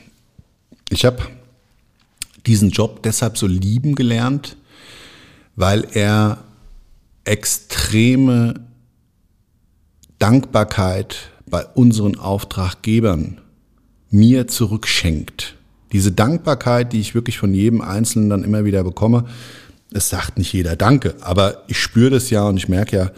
[0.90, 1.24] Ich habe
[2.46, 4.58] diesen Job deshalb so lieben gelernt,
[5.56, 6.44] weil er
[7.26, 8.56] extreme
[10.20, 13.42] Dankbarkeit bei unseren Auftraggebern
[14.10, 15.56] mir zurückschenkt.
[15.92, 19.26] Diese Dankbarkeit, die ich wirklich von jedem Einzelnen dann immer wieder bekomme,
[19.94, 23.12] es sagt nicht jeder Danke, aber ich spüre das ja und ich merke ja,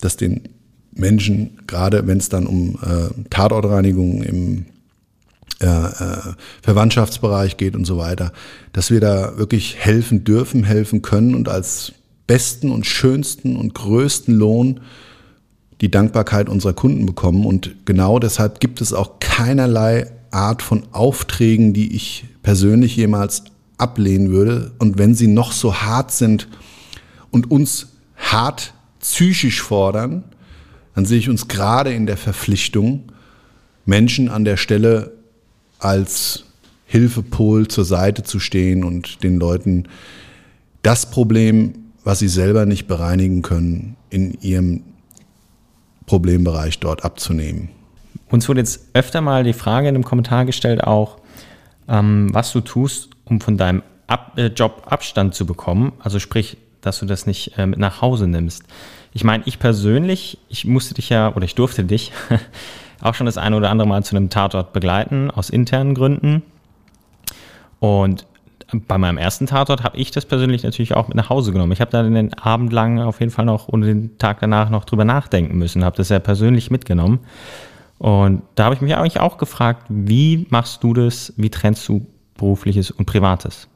[0.00, 0.48] dass den
[0.92, 4.66] Menschen, gerade wenn es dann um äh, Tatortreinigung im
[5.60, 8.32] äh, äh, Verwandtschaftsbereich geht und so weiter,
[8.72, 11.92] dass wir da wirklich helfen dürfen, helfen können und als
[12.26, 14.80] besten und schönsten und größten Lohn
[15.80, 17.44] die Dankbarkeit unserer Kunden bekommen.
[17.44, 23.44] Und genau deshalb gibt es auch keinerlei Art von Aufträgen, die ich persönlich jemals
[23.78, 24.72] ablehnen würde.
[24.78, 26.48] Und wenn sie noch so hart sind
[27.30, 30.24] und uns hart psychisch fordern,
[30.94, 33.12] dann sehe ich uns gerade in der Verpflichtung,
[33.84, 35.12] Menschen an der Stelle
[35.78, 36.44] als
[36.86, 39.88] Hilfepol zur Seite zu stehen und den Leuten
[40.82, 44.82] das Problem, was sie selber nicht bereinigen können, in ihrem
[46.06, 47.70] Problembereich dort abzunehmen.
[48.30, 51.18] Uns wurde jetzt öfter mal die Frage in einem Kommentar gestellt, auch
[51.88, 55.92] ähm, was du tust, um von deinem Ab äh, Job Abstand zu bekommen.
[55.98, 58.64] Also sprich, dass du das nicht äh, mit nach Hause nimmst.
[59.12, 62.12] Ich meine, ich persönlich, ich musste dich ja oder ich durfte dich
[63.00, 66.42] auch schon das eine oder andere Mal zu einem Tatort begleiten, aus internen Gründen.
[67.80, 68.26] Und
[68.86, 71.72] bei meinem ersten Tatort habe ich das persönlich natürlich auch mit nach Hause genommen.
[71.72, 74.84] Ich habe da den Abend lang auf jeden Fall noch und den Tag danach noch
[74.84, 77.20] drüber nachdenken müssen, habe das ja persönlich mitgenommen.
[77.98, 82.06] Und da habe ich mich eigentlich auch gefragt, wie machst du das, wie trennst du
[82.36, 83.68] berufliches und privates?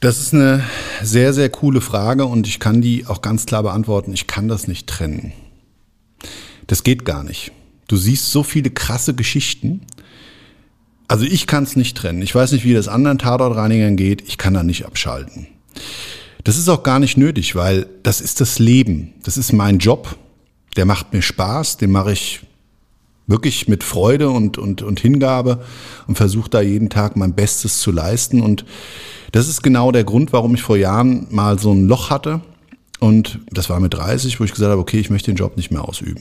[0.00, 0.62] Das ist eine
[1.02, 4.12] sehr, sehr coole Frage und ich kann die auch ganz klar beantworten.
[4.12, 5.32] Ich kann das nicht trennen.
[6.68, 7.50] Das geht gar nicht.
[7.88, 9.80] Du siehst so viele krasse Geschichten.
[11.08, 12.22] Also ich kann es nicht trennen.
[12.22, 14.22] Ich weiß nicht, wie das anderen Tatortreinigern geht.
[14.28, 15.46] Ich kann da nicht abschalten.
[16.44, 19.14] Das ist auch gar nicht nötig, weil das ist das Leben.
[19.22, 20.16] Das ist mein Job.
[20.76, 21.78] Der macht mir Spaß.
[21.78, 22.40] Den mache ich
[23.26, 25.64] wirklich mit Freude und, und, und Hingabe
[26.06, 28.40] und versuche da jeden Tag mein Bestes zu leisten.
[28.40, 28.64] Und
[29.32, 32.40] das ist genau der Grund, warum ich vor Jahren mal so ein Loch hatte.
[33.00, 35.70] Und das war mit 30, wo ich gesagt habe, okay, ich möchte den Job nicht
[35.70, 36.20] mehr ausüben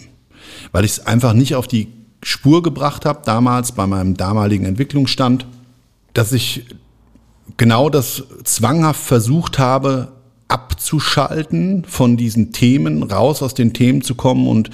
[0.71, 1.87] weil ich es einfach nicht auf die
[2.23, 5.45] Spur gebracht habe, damals bei meinem damaligen Entwicklungsstand,
[6.13, 6.65] dass ich
[7.57, 10.09] genau das zwanghaft versucht habe,
[10.47, 14.69] abzuschalten von diesen Themen, raus aus den Themen zu kommen und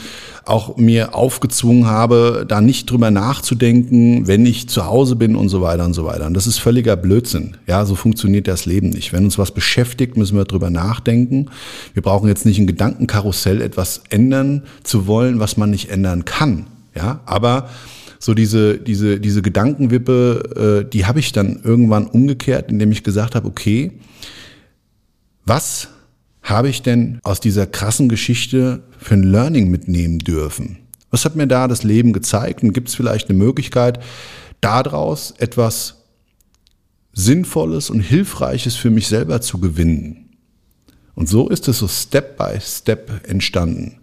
[0.45, 5.61] auch mir aufgezwungen habe, da nicht drüber nachzudenken, wenn ich zu Hause bin und so
[5.61, 6.27] weiter und so weiter.
[6.27, 7.57] Und das ist völliger Blödsinn.
[7.65, 9.13] Ja, so funktioniert das Leben nicht.
[9.13, 11.47] Wenn uns was beschäftigt, müssen wir drüber nachdenken.
[11.93, 16.67] Wir brauchen jetzt nicht ein Gedankenkarussell, etwas ändern zu wollen, was man nicht ändern kann.
[16.95, 17.69] Ja, aber
[18.19, 23.35] so diese, diese, diese Gedankenwippe, äh, die habe ich dann irgendwann umgekehrt, indem ich gesagt
[23.35, 23.91] habe, okay,
[25.45, 25.89] was
[26.41, 30.77] habe ich denn aus dieser krassen Geschichte für ein Learning mitnehmen dürfen?
[31.09, 32.63] Was hat mir da das Leben gezeigt?
[32.63, 33.99] Und gibt es vielleicht eine Möglichkeit,
[34.61, 36.03] daraus etwas
[37.13, 40.29] Sinnvolles und Hilfreiches für mich selber zu gewinnen?
[41.15, 43.99] Und so ist es so Step by Step entstanden.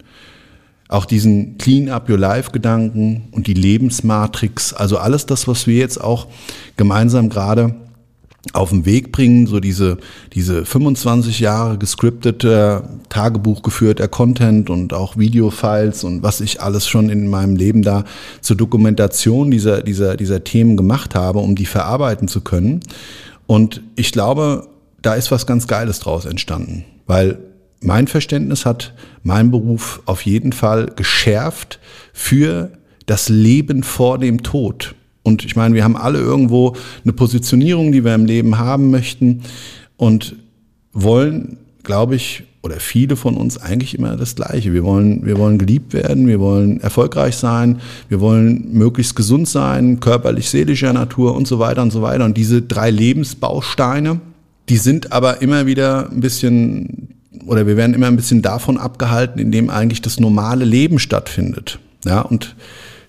[0.91, 5.77] Auch diesen Clean Up Your Life Gedanken und die Lebensmatrix, also alles das, was wir
[5.77, 6.27] jetzt auch
[6.77, 7.77] gemeinsam gerade
[8.55, 9.99] auf den Weg bringen, so diese,
[10.33, 17.09] diese 25 Jahre gescriptete, Tagebuch geführter Content und auch Videofiles und was ich alles schon
[17.09, 18.03] in meinem Leben da
[18.41, 22.81] zur Dokumentation dieser, dieser, dieser Themen gemacht habe, um die verarbeiten zu können.
[23.47, 24.67] Und ich glaube,
[25.03, 27.39] da ist was ganz Geiles draus entstanden, weil
[27.81, 31.79] mein Verständnis hat mein Beruf auf jeden Fall geschärft
[32.13, 32.73] für
[33.07, 34.95] das Leben vor dem Tod.
[35.23, 39.43] Und ich meine, wir haben alle irgendwo eine Positionierung, die wir im Leben haben möchten
[39.97, 40.37] und
[40.93, 44.73] wollen, glaube ich, oder viele von uns eigentlich immer das Gleiche.
[44.73, 50.01] Wir wollen, wir wollen geliebt werden, wir wollen erfolgreich sein, wir wollen möglichst gesund sein,
[50.01, 52.25] körperlich, seelischer Natur und so weiter und so weiter.
[52.25, 54.21] Und diese drei Lebensbausteine,
[54.69, 57.09] die sind aber immer wieder ein bisschen,
[57.47, 61.79] oder wir werden immer ein bisschen davon abgehalten, indem eigentlich das normale Leben stattfindet.
[62.05, 62.57] Ja, und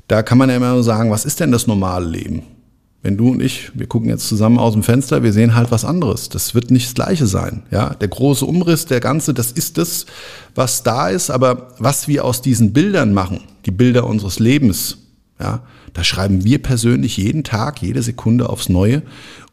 [0.07, 2.43] da kann man ja immer nur sagen, was ist denn das normale Leben?
[3.03, 5.85] Wenn du und ich, wir gucken jetzt zusammen aus dem Fenster, wir sehen halt was
[5.85, 6.29] anderes.
[6.29, 7.63] Das wird nicht das Gleiche sein.
[7.71, 10.05] Ja, der große Umriss, der ganze, das ist das,
[10.53, 11.31] was da ist.
[11.31, 14.99] Aber was wir aus diesen Bildern machen, die Bilder unseres Lebens,
[15.39, 15.63] ja,
[15.93, 19.01] da schreiben wir persönlich jeden Tag, jede Sekunde aufs Neue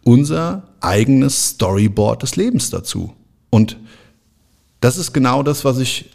[0.05, 3.13] unser eigenes Storyboard des Lebens dazu.
[3.51, 3.79] Und
[4.81, 6.11] das ist genau das, was ich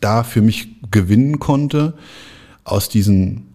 [0.00, 1.94] da für mich gewinnen konnte
[2.64, 3.46] aus diesen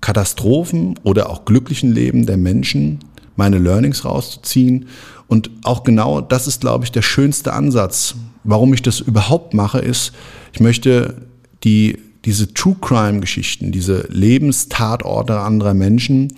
[0.00, 2.98] Katastrophen oder auch glücklichen Leben der Menschen
[3.36, 4.88] meine Learnings rauszuziehen.
[5.28, 8.14] Und auch genau das ist, glaube ich, der schönste Ansatz.
[8.44, 10.12] Warum ich das überhaupt mache, ist,
[10.52, 11.22] ich möchte
[11.64, 16.32] die diese True Crime Geschichten, diese Lebenstatorte anderer Menschen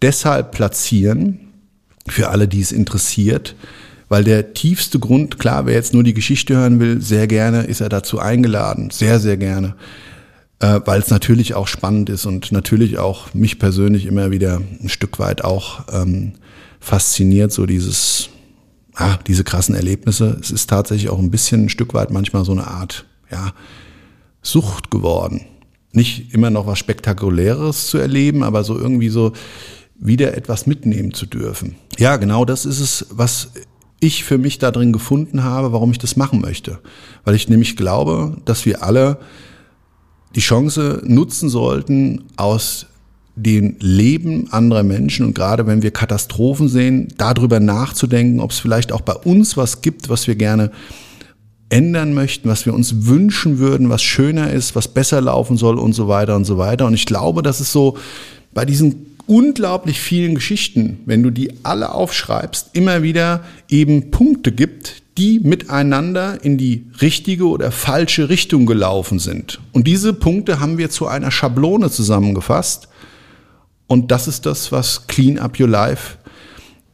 [0.00, 1.40] deshalb platzieren,
[2.06, 3.54] für alle, die es interessiert,
[4.08, 7.80] weil der tiefste Grund, klar, wer jetzt nur die Geschichte hören will, sehr gerne ist
[7.80, 9.74] er dazu eingeladen, sehr, sehr gerne,
[10.60, 14.88] äh, weil es natürlich auch spannend ist und natürlich auch mich persönlich immer wieder ein
[14.88, 16.32] Stück weit auch ähm,
[16.80, 18.30] fasziniert, so dieses,
[18.94, 20.38] ah, diese krassen Erlebnisse.
[20.40, 23.52] Es ist tatsächlich auch ein bisschen ein Stück weit manchmal so eine Art, ja,
[24.40, 25.42] Sucht geworden.
[25.92, 29.32] Nicht immer noch was Spektakuläres zu erleben, aber so irgendwie so
[29.98, 31.74] wieder etwas mitnehmen zu dürfen.
[31.98, 33.50] Ja, genau das ist es, was
[34.00, 36.78] ich für mich da drin gefunden habe, warum ich das machen möchte.
[37.24, 39.18] Weil ich nämlich glaube, dass wir alle
[40.34, 42.86] die Chance nutzen sollten, aus
[43.34, 48.90] den Leben anderer Menschen und gerade wenn wir Katastrophen sehen, darüber nachzudenken, ob es vielleicht
[48.92, 50.72] auch bei uns was gibt, was wir gerne
[51.70, 55.92] ändern möchten, was wir uns wünschen würden, was schöner ist, was besser laufen soll und
[55.92, 56.86] so weiter und so weiter.
[56.86, 57.96] Und ich glaube, dass es so
[58.52, 65.02] bei diesen unglaublich vielen Geschichten, wenn du die alle aufschreibst, immer wieder eben Punkte gibt,
[65.18, 69.60] die miteinander in die richtige oder falsche Richtung gelaufen sind.
[69.72, 72.88] Und diese Punkte haben wir zu einer Schablone zusammengefasst.
[73.86, 76.18] Und das ist das, was Clean Up Your Life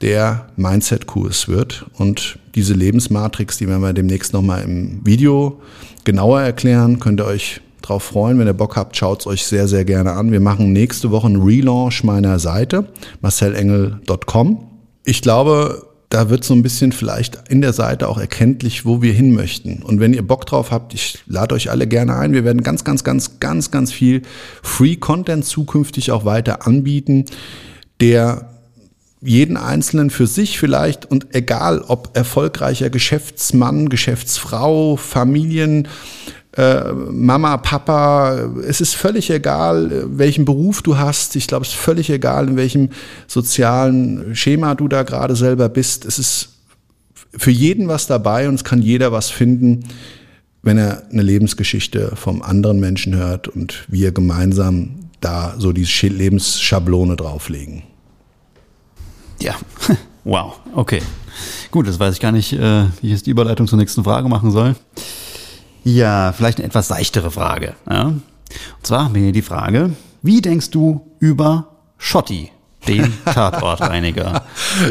[0.01, 1.87] der Mindset-Kurs wird.
[1.95, 5.61] Und diese Lebensmatrix, die werden wir demnächst nochmal im Video
[6.05, 8.39] genauer erklären, könnt ihr euch drauf freuen.
[8.39, 10.33] Wenn ihr Bock habt, schaut es euch sehr, sehr gerne an.
[10.33, 12.87] Wir machen nächste Woche einen Relaunch meiner Seite,
[13.21, 14.67] marcelengel.com.
[15.05, 19.13] Ich glaube, da wird so ein bisschen vielleicht in der Seite auch erkenntlich, wo wir
[19.13, 19.83] hin möchten.
[19.83, 22.33] Und wenn ihr Bock drauf habt, ich lade euch alle gerne ein.
[22.33, 24.23] Wir werden ganz, ganz, ganz, ganz, ganz viel
[24.63, 27.25] Free Content zukünftig auch weiter anbieten,
[28.01, 28.49] der
[29.21, 35.89] jeden Einzelnen für sich vielleicht und egal ob erfolgreicher Geschäftsmann, Geschäftsfrau, Familien,
[36.57, 41.35] äh, Mama, Papa, es ist völlig egal, welchen Beruf du hast.
[41.35, 42.91] Ich glaube, es ist völlig egal, in welchem
[43.27, 46.05] sozialen Schema du da gerade selber bist.
[46.05, 46.51] Es ist
[47.37, 49.85] für jeden was dabei und es kann jeder was finden,
[50.63, 57.17] wenn er eine Lebensgeschichte vom anderen Menschen hört und wir gemeinsam da so die Lebensschablone
[57.17, 57.83] drauflegen.
[59.41, 59.57] Ja,
[60.25, 61.03] wow, okay.
[61.73, 64.29] Gut, das weiß ich gar nicht, äh, wie ich jetzt die Überleitung zur nächsten Frage
[64.29, 64.77] machen soll.
[65.85, 67.75] Ja, vielleicht eine etwas seichtere Frage.
[67.89, 68.05] Ja?
[68.05, 68.23] Und
[68.83, 69.91] zwar haben wir hier die Frage,
[70.23, 71.69] wie denkst du über
[71.99, 72.51] Schotti,
[72.89, 74.43] den Tatortreiniger?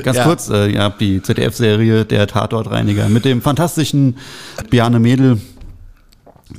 [0.03, 0.23] Ganz ja.
[0.23, 4.17] kurz, äh, ihr habt die ZDF-Serie Der Tatortreiniger mit dem fantastischen
[4.69, 5.41] Biane Mädel.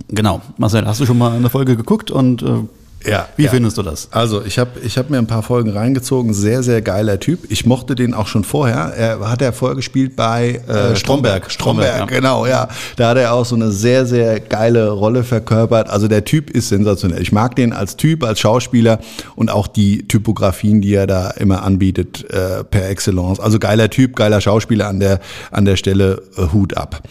[0.09, 2.64] Genau, Marcel, hast du schon mal eine Folge geguckt und äh,
[3.07, 3.50] ja, Wie ja.
[3.50, 4.09] findest du das?
[4.11, 6.32] Also ich habe ich hab mir ein paar Folgen reingezogen.
[6.32, 7.50] Sehr, sehr geiler Typ.
[7.50, 8.94] Ich mochte den auch schon vorher.
[8.96, 10.96] Er hat er vorgespielt bei äh, Stromberg.
[10.96, 12.05] Stromberg, Stromberg ja.
[12.07, 12.68] genau, ja.
[12.96, 15.90] Da hat er auch so eine sehr, sehr geile Rolle verkörpert.
[15.90, 17.20] Also der Typ ist sensationell.
[17.20, 19.00] Ich mag den als Typ, als Schauspieler
[19.36, 23.38] und auch die Typografien, die er da immer anbietet, äh, per Excellence.
[23.38, 26.22] Also geiler Typ, geiler Schauspieler an der, an der Stelle.
[26.36, 27.02] Äh, Hut ab.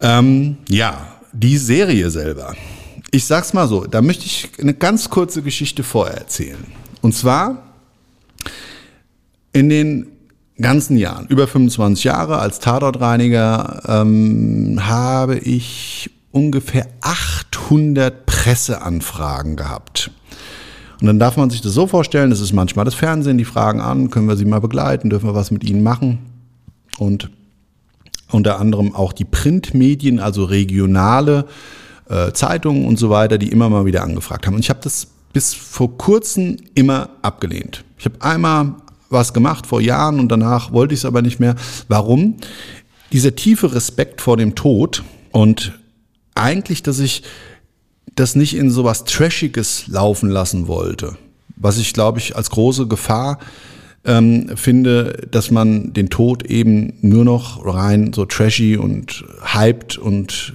[0.00, 0.94] Ähm, ja,
[1.32, 2.54] die Serie selber
[3.10, 6.64] ich sag's mal so, da möchte ich eine ganz kurze Geschichte vorher erzählen.
[7.00, 7.62] Und zwar
[9.52, 10.06] in den
[10.60, 20.10] ganzen Jahren, über 25 Jahre als Tatortreiniger, ähm, habe ich ungefähr 800 Presseanfragen gehabt.
[21.00, 23.80] Und dann darf man sich das so vorstellen, das ist manchmal das Fernsehen, die fragen
[23.80, 26.18] an, können wir sie mal begleiten, dürfen wir was mit ihnen machen?
[26.98, 27.30] Und
[28.30, 31.46] unter anderem auch die Printmedien, also regionale
[32.10, 34.54] äh, Zeitungen und so weiter, die immer mal wieder angefragt haben.
[34.54, 37.84] Und ich habe das bis vor kurzem immer abgelehnt.
[37.98, 38.74] Ich habe einmal
[39.08, 41.54] was gemacht vor Jahren und danach wollte ich es aber nicht mehr.
[41.88, 42.36] Warum?
[43.12, 45.02] Dieser tiefe Respekt vor dem Tod
[45.32, 45.78] und
[46.34, 47.22] eigentlich, dass ich
[48.14, 51.16] das nicht in sowas Trashiges laufen lassen wollte.
[51.56, 53.38] Was ich, glaube ich, als große Gefahr
[54.04, 60.54] ähm, finde, dass man den Tod eben nur noch rein so trashy und hyped und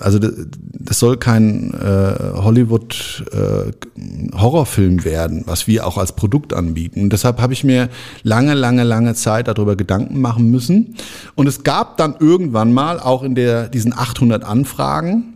[0.00, 7.02] also das soll kein äh, Hollywood-Horrorfilm äh, werden, was wir auch als Produkt anbieten.
[7.02, 7.90] Und deshalb habe ich mir
[8.22, 10.94] lange, lange, lange Zeit darüber Gedanken machen müssen.
[11.34, 15.34] Und es gab dann irgendwann mal, auch in der, diesen 800 Anfragen,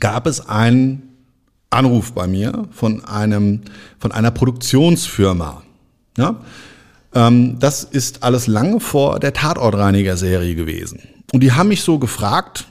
[0.00, 1.02] gab es einen
[1.70, 3.60] Anruf bei mir von einem,
[4.00, 5.62] von einer Produktionsfirma.
[6.18, 6.40] Ja?
[7.14, 10.98] Ähm, das ist alles lange vor der Tatortreiniger-Serie gewesen.
[11.32, 12.66] Und die haben mich so gefragt,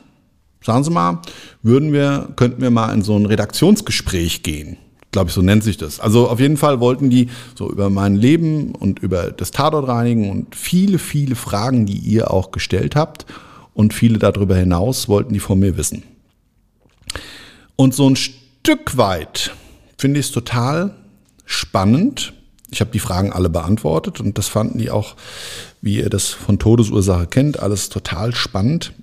[0.66, 1.22] Sagen Sie mal,
[1.62, 4.78] würden wir, könnten wir mal in so ein Redaktionsgespräch gehen?
[5.12, 6.00] Glaube ich, so nennt sich das.
[6.00, 10.56] Also auf jeden Fall wollten die so über mein Leben und über das Tatortreinigen und
[10.56, 13.28] viele, viele Fragen, die ihr auch gestellt habt
[13.76, 16.02] und viele darüber hinaus wollten die von mir wissen.
[17.76, 19.52] Und so ein Stück weit
[20.00, 20.96] finde ich es total
[21.46, 22.34] spannend.
[22.72, 25.16] Ich habe die Fragen alle beantwortet und das fanden die auch,
[25.82, 28.94] wie ihr das von Todesursache kennt, alles total spannend.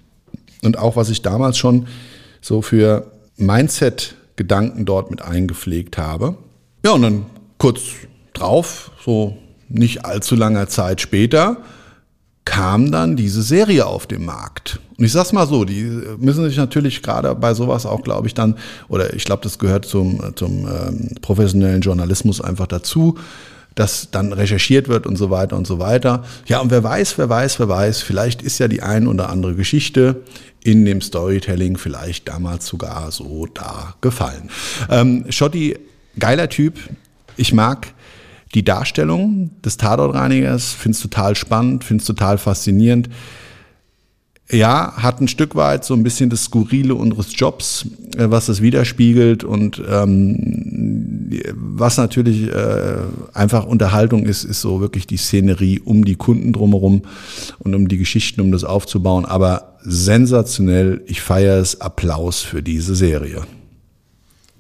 [0.63, 1.87] Und auch was ich damals schon
[2.41, 6.37] so für Mindset-Gedanken dort mit eingepflegt habe.
[6.85, 7.27] Ja, und dann
[7.59, 7.81] kurz
[8.33, 9.37] drauf, so
[9.69, 11.59] nicht allzu langer Zeit später,
[12.45, 14.81] kam dann diese Serie auf den Markt.
[14.99, 15.85] Und ich sag's mal so, die
[16.19, 18.57] müssen sich natürlich gerade bei sowas auch, glaube ich, dann,
[18.89, 23.17] oder ich glaube, das gehört zum, zum ähm, professionellen Journalismus einfach dazu,
[23.75, 26.25] dass dann recherchiert wird und so weiter und so weiter.
[26.47, 29.55] Ja, und wer weiß, wer weiß, wer weiß, vielleicht ist ja die ein oder andere
[29.55, 30.23] Geschichte
[30.63, 34.51] in dem Storytelling vielleicht damals sogar so da gefallen.
[34.91, 35.77] Ähm, Schotti,
[36.19, 36.79] geiler Typ.
[37.37, 37.89] Ich mag
[38.55, 43.09] die Darstellung des Tatortreinigers, finde es total spannend, finde es total faszinierend.
[44.51, 48.61] Ja, hat ein Stück weit so ein bisschen das Skurrile unseres Jobs, äh, was das
[48.61, 50.37] widerspiegelt und ähm,
[51.55, 52.97] was natürlich äh,
[53.33, 57.03] einfach Unterhaltung ist, ist so wirklich die Szenerie um die Kunden drumherum
[57.59, 59.25] und um die Geschichten, um das aufzubauen.
[59.25, 63.43] Aber sensationell, ich feiere es, Applaus für diese Serie.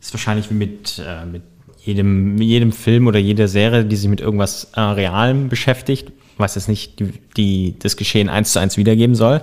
[0.00, 1.42] ist wahrscheinlich wie mit, äh, mit
[1.84, 6.68] jedem, jedem Film oder jeder Serie, die sich mit irgendwas äh, Realem beschäftigt, was jetzt
[6.68, 9.42] nicht die, die, das Geschehen eins zu eins wiedergeben soll.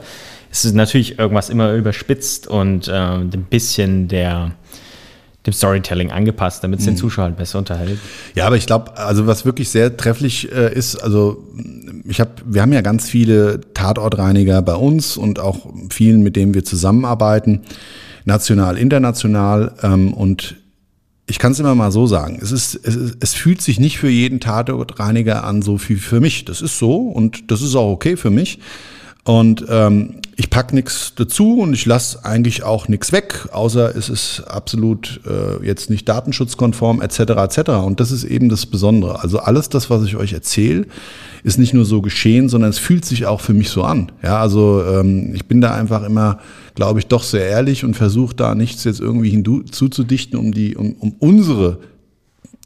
[0.52, 4.56] Es ist natürlich irgendwas immer überspitzt und äh, ein bisschen der,
[5.46, 7.98] dem Storytelling angepasst, damit es den Zuschauer besser unterhält.
[8.36, 11.48] Ja, aber ich glaube, also was wirklich sehr trefflich äh, ist, also
[12.04, 16.54] ich habe, wir haben ja ganz viele Tatortreiniger bei uns und auch vielen, mit denen
[16.54, 17.62] wir zusammenarbeiten,
[18.26, 20.56] national, international ähm, und
[21.30, 24.00] ich kann es immer mal so sagen, es, ist, es, ist, es fühlt sich nicht
[24.00, 26.44] für jeden Tatortreiniger an, so wie für mich.
[26.46, 28.60] Das ist so und das ist auch okay für mich.
[29.26, 34.08] Und ähm, ich pack nichts dazu und ich lasse eigentlich auch nichts weg, außer es
[34.08, 37.20] ist absolut äh, jetzt nicht datenschutzkonform etc.
[37.20, 37.70] etc.
[37.86, 39.22] Und das ist eben das Besondere.
[39.22, 40.88] Also alles das, was ich euch erzähle,
[41.44, 44.12] ist nicht nur so geschehen, sondern es fühlt sich auch für mich so an.
[44.24, 46.40] Ja, also ähm, ich bin da einfach immer,
[46.76, 50.94] glaube ich, doch sehr ehrlich und versuche da nichts jetzt irgendwie hinzuzudichten, um die, um,
[50.94, 51.80] um unsere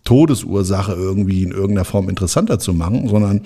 [0.04, 3.42] Todesursache irgendwie in irgendeiner Form interessanter zu machen, sondern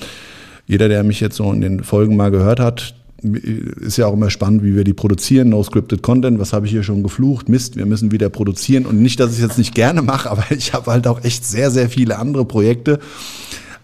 [0.68, 2.93] jeder, der mich jetzt so in den Folgen mal gehört hat,
[3.24, 6.72] ist ja auch immer spannend, wie wir die produzieren, no scripted content, was habe ich
[6.72, 8.86] hier schon geflucht, Mist, wir müssen wieder produzieren.
[8.86, 11.45] Und nicht, dass ich es jetzt nicht gerne mache, aber ich habe halt auch echt
[11.45, 12.99] sehr, sehr viele andere Projekte,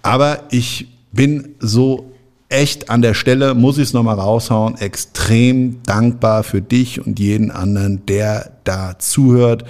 [0.01, 2.11] aber ich bin so
[2.49, 7.49] echt an der Stelle, muss ich es nochmal raushauen, extrem dankbar für dich und jeden
[7.49, 9.63] anderen, der da zuhört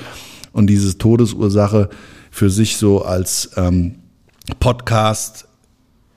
[0.51, 1.89] und diese Todesursache
[2.32, 3.95] für sich so als ähm,
[4.59, 5.47] Podcast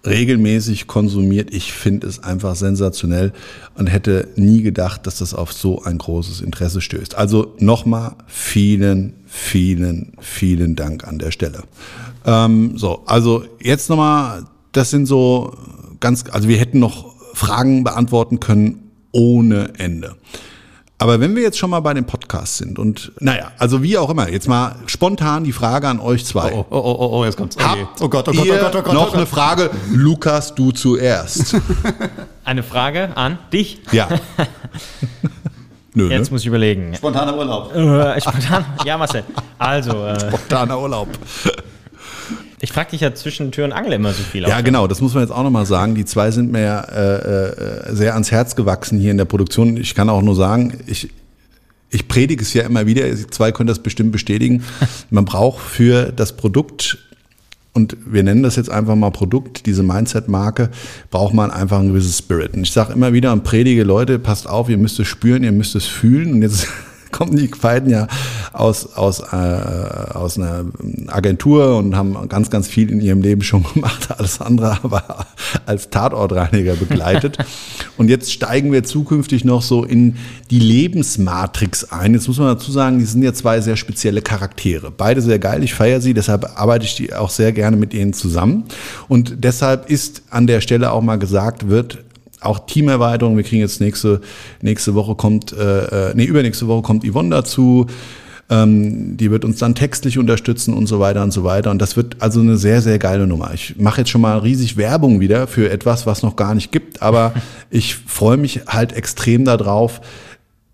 [0.06, 1.52] regelmäßig konsumiert.
[1.52, 3.32] Ich finde es einfach sensationell
[3.74, 7.14] und hätte nie gedacht, dass das auf so ein großes Interesse stößt.
[7.14, 11.62] Also nochmal vielen, vielen, vielen Dank an der Stelle.
[12.24, 15.56] Ähm, so, also jetzt nochmal, das sind so
[16.00, 20.16] ganz, also wir hätten noch Fragen beantworten können ohne Ende.
[20.98, 24.08] Aber wenn wir jetzt schon mal bei dem Podcast sind und naja, also wie auch
[24.08, 26.54] immer, jetzt mal spontan die Frage an euch zwei.
[26.54, 27.56] Oh, oh, oh, oh, jetzt kommt's.
[27.58, 29.14] Habt oh Gott, oh Gott, ihr oh Gott, oh Gott, noch oh Gott.
[29.14, 29.70] eine Frage?
[29.92, 31.56] Lukas, du zuerst.
[32.44, 33.80] Eine Frage an dich.
[33.90, 34.08] Ja.
[35.94, 36.34] Nö, Jetzt ne?
[36.34, 36.94] muss ich überlegen.
[36.94, 37.74] Spontaner Urlaub.
[37.74, 38.64] Äh, spontan?
[38.84, 39.24] Ja, Marcel.
[39.58, 41.08] Also, äh, Spontaner Urlaub.
[42.60, 44.42] Ich frage dich ja zwischen Tür und Angel immer so viel.
[44.42, 45.94] Ja, genau, das muss man jetzt auch nochmal sagen.
[45.94, 49.76] Die zwei sind mir ja äh, äh, sehr ans Herz gewachsen hier in der Produktion.
[49.76, 51.10] Ich kann auch nur sagen, ich,
[51.90, 54.64] ich predige es ja immer wieder, Sie zwei können das bestimmt bestätigen.
[55.10, 56.98] Man braucht für das Produkt,
[57.76, 60.70] und wir nennen das jetzt einfach mal Produkt, diese Mindset-Marke,
[61.10, 62.54] braucht man einfach ein gewisses Spirit.
[62.54, 65.52] Und ich sage immer wieder und predige, Leute, passt auf, ihr müsst es spüren, ihr
[65.52, 66.32] müsst es fühlen.
[66.32, 66.68] Und jetzt
[67.16, 68.08] kommen die beiden ja
[68.52, 69.36] aus, aus, äh,
[70.14, 70.66] aus einer
[71.06, 75.26] Agentur und haben ganz, ganz viel in ihrem Leben schon gemacht, alles andere aber
[75.64, 77.38] als Tatortreiniger begleitet.
[77.96, 80.16] und jetzt steigen wir zukünftig noch so in
[80.50, 82.12] die Lebensmatrix ein.
[82.12, 84.90] Jetzt muss man dazu sagen, die sind ja zwei sehr spezielle Charaktere.
[84.90, 88.12] Beide sehr geil, ich feiere sie, deshalb arbeite ich die auch sehr gerne mit ihnen
[88.12, 88.64] zusammen.
[89.08, 91.98] Und deshalb ist an der Stelle auch mal gesagt, wird
[92.46, 93.36] auch Teamerweiterung.
[93.36, 94.20] Wir kriegen jetzt nächste,
[94.62, 97.86] nächste Woche kommt, äh, äh, nee, übernächste Woche kommt Yvonne dazu.
[98.48, 101.70] Ähm, die wird uns dann textlich unterstützen und so weiter und so weiter.
[101.70, 103.52] Und das wird also eine sehr, sehr geile Nummer.
[103.54, 107.02] Ich mache jetzt schon mal riesig Werbung wieder für etwas, was noch gar nicht gibt,
[107.02, 107.34] aber
[107.70, 110.00] ich freue mich halt extrem darauf,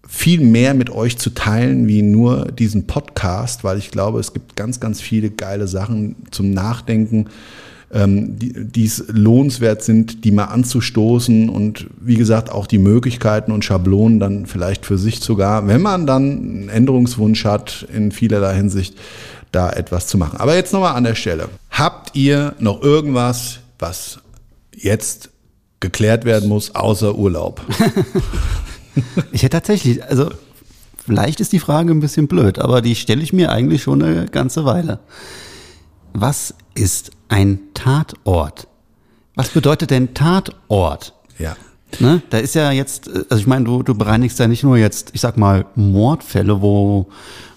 [0.07, 4.57] viel mehr mit euch zu teilen wie nur diesen Podcast, weil ich glaube, es gibt
[4.57, 7.29] ganz, ganz viele geile Sachen zum Nachdenken
[7.93, 13.64] ähm, die es lohnenswert sind, die mal anzustoßen und wie gesagt auch die Möglichkeiten und
[13.64, 18.97] Schablonen dann vielleicht für sich sogar, wenn man dann einen Änderungswunsch hat, in vielerlei Hinsicht
[19.53, 20.38] da etwas zu machen.
[20.38, 21.49] Aber jetzt nochmal an der Stelle.
[21.70, 24.20] Habt ihr noch irgendwas, was
[24.74, 25.28] jetzt
[25.80, 27.61] geklärt werden muss, außer Urlaub?
[29.32, 30.30] Ich hätte tatsächlich, also
[31.07, 34.26] vielleicht ist die Frage ein bisschen blöd, aber die stelle ich mir eigentlich schon eine
[34.26, 34.99] ganze Weile.
[36.12, 38.68] Was ist ein Tatort?
[39.35, 41.14] Was bedeutet denn Tatort?
[41.39, 41.57] Ja.
[41.99, 42.22] Ne?
[42.30, 45.22] Da ist ja jetzt, also ich meine, du, du bereinigst ja nicht nur jetzt, ich
[45.22, 47.09] sag mal, Mordfälle, wo,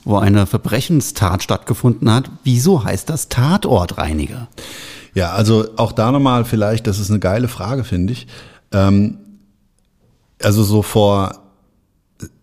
[0.06, 2.32] wo eine Verbrechenstat stattgefunden hat.
[2.44, 4.48] Wieso heißt das Tatortreiniger?
[5.14, 8.28] Ja, also auch da nochmal vielleicht, das ist eine geile Frage, finde ich.
[8.72, 9.18] Ähm,
[10.42, 11.45] also so vor,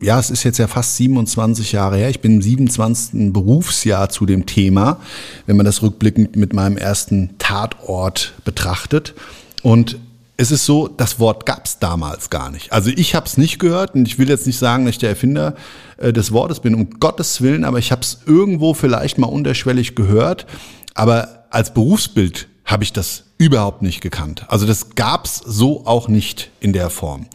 [0.01, 2.11] ja, es ist jetzt ja fast 27 Jahre her.
[2.11, 3.33] Ich bin im 27.
[3.33, 4.99] Berufsjahr zu dem Thema,
[5.47, 9.15] wenn man das rückblickend mit meinem ersten Tatort betrachtet.
[9.63, 9.99] Und
[10.37, 12.73] es ist so, das Wort gab es damals gar nicht.
[12.73, 15.11] Also ich habe es nicht gehört und ich will jetzt nicht sagen, dass ich der
[15.11, 15.55] Erfinder
[15.99, 19.95] äh, des Wortes bin, um Gottes Willen, aber ich habe es irgendwo vielleicht mal unterschwellig
[19.95, 20.47] gehört.
[20.95, 24.47] Aber als Berufsbild habe ich das überhaupt nicht gekannt.
[24.49, 27.27] Also das gab's so auch nicht in der Form.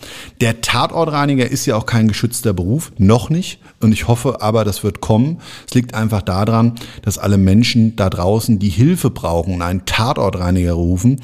[0.42, 3.60] Der Tatortreiniger ist ja auch kein geschützter Beruf, noch nicht.
[3.80, 5.40] Und ich hoffe aber, das wird kommen.
[5.68, 10.74] Es liegt einfach daran, dass alle Menschen da draußen, die Hilfe brauchen und einen Tatortreiniger
[10.74, 11.22] rufen,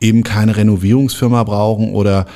[0.00, 2.26] eben keine Renovierungsfirma brauchen oder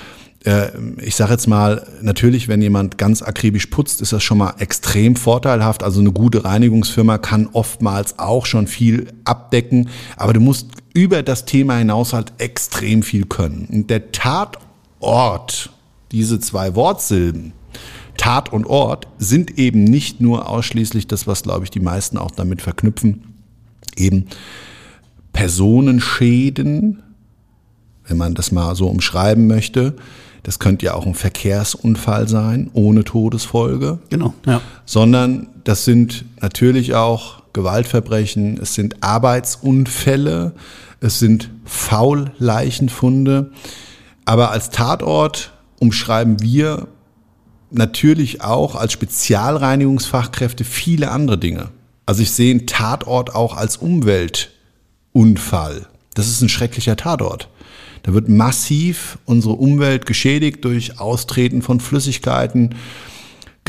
[0.44, 0.68] äh,
[1.02, 5.16] ich sage jetzt mal, natürlich, wenn jemand ganz akribisch putzt, ist das schon mal extrem
[5.16, 5.82] vorteilhaft.
[5.82, 11.44] Also eine gute Reinigungsfirma kann oftmals auch schon viel abdecken, aber du musst über das
[11.44, 13.66] Thema hinaus halt extrem viel können.
[13.70, 15.70] Und der Tatort,
[16.12, 17.52] diese zwei Wortsilben,
[18.16, 22.30] Tat und Ort, sind eben nicht nur ausschließlich das, was, glaube ich, die meisten auch
[22.30, 23.34] damit verknüpfen,
[23.96, 24.26] eben
[25.32, 27.02] Personenschäden,
[28.06, 29.94] wenn man das mal so umschreiben möchte.
[30.42, 34.00] Das könnte ja auch ein Verkehrsunfall sein, ohne Todesfolge.
[34.08, 34.60] Genau, ja.
[34.86, 40.54] Sondern das sind natürlich auch Gewaltverbrechen, es sind Arbeitsunfälle,
[41.00, 43.52] es sind Faulleichenfunde.
[44.24, 46.88] Aber als Tatort umschreiben wir
[47.70, 51.68] natürlich auch als Spezialreinigungsfachkräfte viele andere Dinge.
[52.06, 55.86] Also ich sehe einen Tatort auch als Umweltunfall.
[56.14, 57.48] Das ist ein schrecklicher Tatort.
[58.02, 62.74] Da wird massiv unsere Umwelt geschädigt durch Austreten von Flüssigkeiten,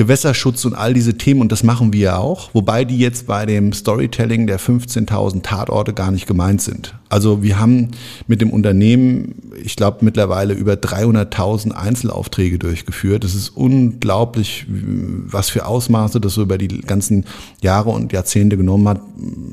[0.01, 3.45] Gewässerschutz und all diese Themen und das machen wir ja auch, wobei die jetzt bei
[3.45, 6.95] dem Storytelling der 15.000 Tatorte gar nicht gemeint sind.
[7.07, 7.91] Also wir haben
[8.25, 13.23] mit dem Unternehmen, ich glaube mittlerweile über 300.000 Einzelaufträge durchgeführt.
[13.23, 17.25] Das ist unglaublich, was für Ausmaße das so über die ganzen
[17.61, 19.01] Jahre und Jahrzehnte genommen hat.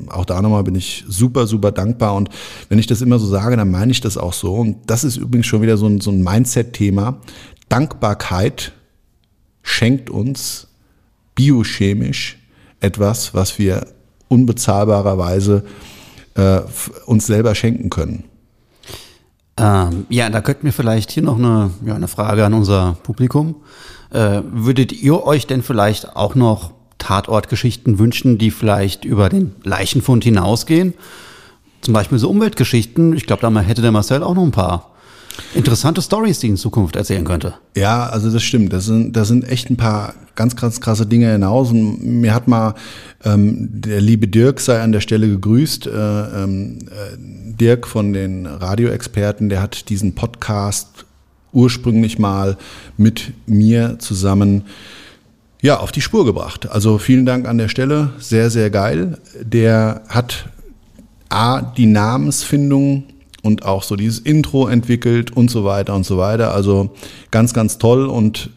[0.09, 2.29] Auch da nochmal bin ich super, super dankbar und
[2.69, 4.55] wenn ich das immer so sage, dann meine ich das auch so.
[4.55, 7.19] Und das ist übrigens schon wieder so ein, so ein Mindset-Thema.
[7.67, 8.73] Dankbarkeit
[9.63, 10.67] schenkt uns
[11.35, 12.37] biochemisch
[12.79, 13.87] etwas, was wir
[14.27, 15.63] unbezahlbarerweise
[16.35, 16.61] äh,
[17.05, 18.23] uns selber schenken können.
[19.57, 23.55] Ähm, ja, da könnten wir vielleicht hier noch eine, ja, eine Frage an unser Publikum.
[24.11, 30.23] Äh, würdet ihr euch denn vielleicht auch noch Tatortgeschichten wünschen, die vielleicht über den Leichenfund
[30.23, 30.93] hinausgehen?
[31.81, 33.13] Zum Beispiel so Umweltgeschichten.
[33.13, 34.88] Ich glaube, da hätte der Marcel auch noch ein paar
[35.53, 37.55] interessante Stories, die in Zukunft erzählen könnte.
[37.75, 38.73] Ja, also das stimmt.
[38.73, 41.71] Das sind, das sind echt ein paar ganz, ganz krasse Dinge hinaus.
[41.71, 42.75] Und mir hat mal
[43.23, 45.87] ähm, der liebe Dirk sei an der Stelle gegrüßt.
[45.87, 47.17] Äh, ähm, äh,
[47.59, 51.05] Dirk von den Radioexperten, der hat diesen Podcast
[51.51, 52.57] ursprünglich mal
[52.97, 54.63] mit mir zusammen
[55.61, 56.69] ja, auf die Spur gebracht.
[56.69, 58.11] Also vielen Dank an der Stelle.
[58.19, 59.17] Sehr, sehr geil.
[59.41, 60.47] Der hat
[61.29, 63.03] A, die Namensfindung
[63.43, 66.53] und auch so dieses Intro entwickelt und so weiter und so weiter.
[66.53, 66.91] Also
[67.31, 68.49] ganz, ganz toll und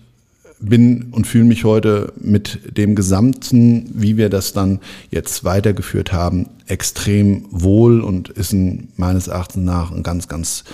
[0.62, 4.80] bin und fühle mich heute mit dem Gesamten, wie wir das dann
[5.10, 10.64] jetzt weitergeführt haben, extrem wohl und ist ein, meines Erachtens nach ein ganz, ganz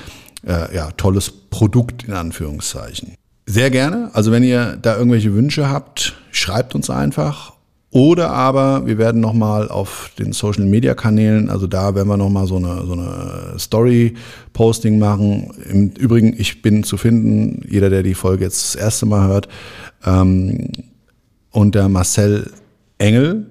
[0.46, 3.14] äh, ja, tolles Produkt in Anführungszeichen.
[3.46, 4.10] Sehr gerne.
[4.12, 7.54] Also wenn ihr da irgendwelche Wünsche habt, schreibt uns einfach
[7.90, 12.46] oder aber wir werden nochmal auf den Social Media Kanälen, also da werden wir nochmal
[12.46, 15.52] so eine, so eine Story-Posting machen.
[15.70, 19.48] Im Übrigen, ich bin zu finden, jeder, der die Folge jetzt das erste Mal hört,
[20.04, 20.68] ähm,
[21.50, 22.50] unter Marcel
[22.98, 23.46] Engel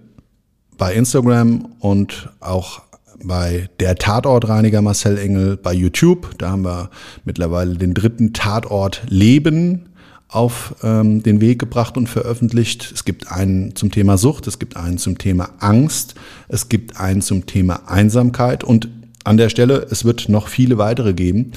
[0.77, 2.81] bei Instagram und auch
[3.23, 6.37] bei der Tatortreiniger Marcel Engel bei YouTube.
[6.37, 6.91] Da haben wir
[7.25, 9.89] mittlerweile den dritten Tatort Leben
[10.29, 12.91] auf ähm, den Weg gebracht und veröffentlicht.
[12.93, 16.15] Es gibt einen zum Thema Sucht, es gibt einen zum Thema Angst,
[16.47, 18.89] es gibt einen zum Thema Einsamkeit und
[19.23, 21.51] an der Stelle, es wird noch viele weitere geben.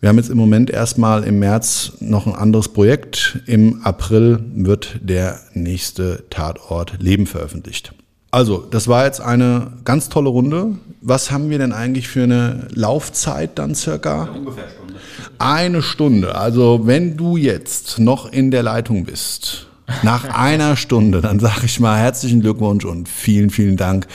[0.00, 3.38] Wir haben jetzt im Moment erstmal im März noch ein anderes Projekt.
[3.46, 7.94] Im April wird der nächste Tatort Leben veröffentlicht.
[8.32, 10.68] Also, das war jetzt eine ganz tolle Runde.
[11.02, 14.30] Was haben wir denn eigentlich für eine Laufzeit dann circa?
[14.34, 14.94] Ungefähr Stunde.
[15.38, 16.34] Eine Stunde.
[16.34, 19.66] Also, wenn du jetzt noch in der Leitung bist,
[20.02, 24.06] nach einer Stunde, dann sage ich mal herzlichen Glückwunsch und vielen, vielen Dank.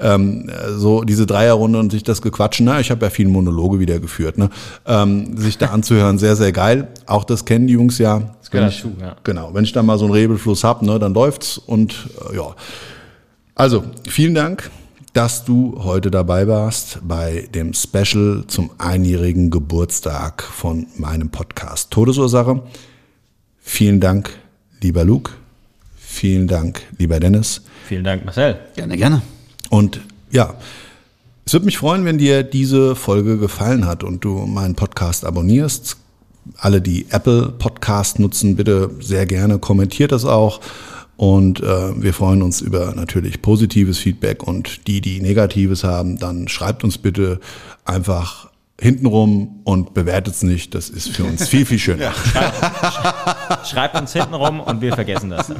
[0.00, 4.00] Ähm, so diese Dreierrunde und sich das gequatschen, na, ich habe ja viele Monologe wieder
[4.00, 4.50] geführt, ne?
[4.84, 6.88] Ähm, sich da anzuhören, sehr, sehr geil.
[7.06, 8.34] Auch das kennen die Jungs ja.
[8.40, 9.14] Das gehört ich, dazu, ja.
[9.22, 12.56] Genau, wenn ich da mal so einen Rebelfluss hab, ne, dann läuft's und äh, ja.
[13.56, 14.68] Also, vielen Dank,
[15.12, 22.62] dass du heute dabei warst bei dem Special zum einjährigen Geburtstag von meinem Podcast Todesursache.
[23.60, 24.30] Vielen Dank,
[24.80, 25.30] lieber Luke.
[25.96, 27.62] Vielen Dank, lieber Dennis.
[27.86, 28.58] Vielen Dank, Marcel.
[28.74, 29.22] Gerne, gerne.
[29.70, 30.00] Und
[30.32, 30.54] ja,
[31.46, 35.96] es würde mich freuen, wenn dir diese Folge gefallen hat und du meinen Podcast abonnierst.
[36.56, 40.60] Alle, die Apple Podcast nutzen, bitte sehr gerne kommentiert das auch.
[41.16, 46.48] Und äh, wir freuen uns über natürlich positives Feedback und die, die negatives haben, dann
[46.48, 47.40] schreibt uns bitte
[47.84, 48.50] einfach
[48.80, 50.74] hintenrum und bewertet es nicht.
[50.74, 52.12] Das ist für uns viel, viel schöner.
[52.32, 55.48] Schreibt, schreibt uns hintenrum und wir vergessen das.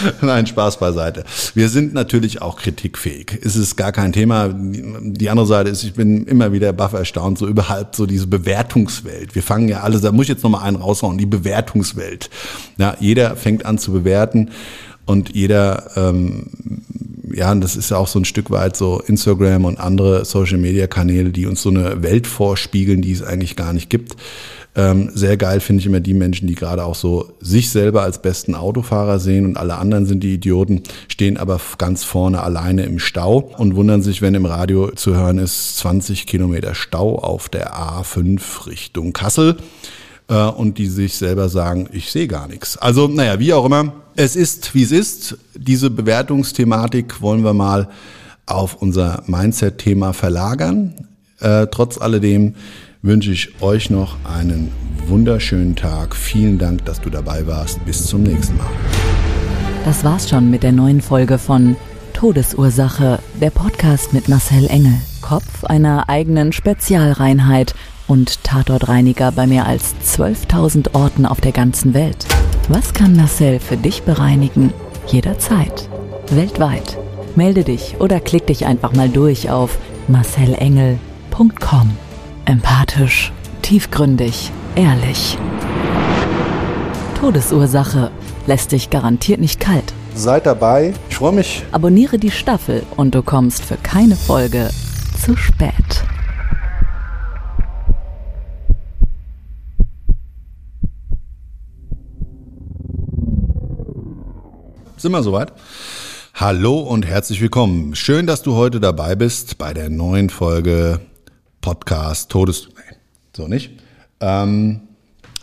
[0.22, 1.24] Nein, Spaß beiseite.
[1.54, 3.38] Wir sind natürlich auch kritikfähig.
[3.42, 4.48] Es ist gar kein Thema.
[4.52, 9.34] Die andere Seite ist, ich bin immer wieder baff erstaunt, so überhaupt so diese Bewertungswelt.
[9.34, 12.30] Wir fangen ja alle, da muss ich jetzt nochmal einen raushauen, die Bewertungswelt.
[12.78, 14.50] Ja, jeder fängt an zu bewerten
[15.06, 16.46] und jeder, ähm,
[17.32, 21.30] ja, und das ist ja auch so ein Stück weit so Instagram und andere Social-Media-Kanäle,
[21.30, 24.16] die uns so eine Welt vorspiegeln, die es eigentlich gar nicht gibt.
[24.76, 28.22] Ähm, sehr geil finde ich immer die Menschen, die gerade auch so sich selber als
[28.22, 33.00] besten Autofahrer sehen und alle anderen sind die Idioten, stehen aber ganz vorne alleine im
[33.00, 37.74] Stau und wundern sich, wenn im Radio zu hören ist, 20 Kilometer Stau auf der
[37.74, 39.56] A5 Richtung Kassel
[40.28, 42.78] äh, und die sich selber sagen, ich sehe gar nichts.
[42.78, 45.36] Also, naja, wie auch immer, es ist, wie es ist.
[45.56, 47.88] Diese Bewertungsthematik wollen wir mal
[48.46, 50.94] auf unser Mindset-Thema verlagern.
[51.40, 52.54] Äh, trotz alledem
[53.02, 54.70] wünsche ich euch noch einen
[55.06, 56.14] wunderschönen Tag.
[56.14, 57.84] Vielen Dank, dass du dabei warst.
[57.84, 58.66] Bis zum nächsten Mal.
[59.84, 61.76] Das war's schon mit der neuen Folge von
[62.12, 67.74] Todesursache, der Podcast mit Marcel Engel, Kopf einer eigenen Spezialreinheit
[68.06, 72.26] und Tatortreiniger bei mehr als 12.000 Orten auf der ganzen Welt.
[72.68, 74.72] Was kann Marcel für dich bereinigen?
[75.06, 75.88] Jederzeit.
[76.30, 76.98] Weltweit.
[77.36, 79.78] Melde dich oder klick dich einfach mal durch auf
[80.08, 81.90] marcelengel.com.
[82.44, 83.32] Empathisch,
[83.62, 85.38] tiefgründig, ehrlich.
[87.20, 88.10] Todesursache
[88.46, 89.92] lässt dich garantiert nicht kalt.
[90.14, 90.94] Seid dabei.
[91.08, 91.62] Ich freue mich.
[91.70, 94.70] Abonniere die Staffel und du kommst für keine Folge
[95.22, 96.04] zu spät.
[104.96, 105.52] Sind wir soweit?
[106.34, 107.94] Hallo und herzlich willkommen.
[107.94, 111.00] Schön, dass du heute dabei bist bei der neuen Folge
[111.60, 112.68] Podcast Todes...
[112.68, 112.96] Nee,
[113.36, 113.70] so nicht.
[114.20, 114.80] Ähm,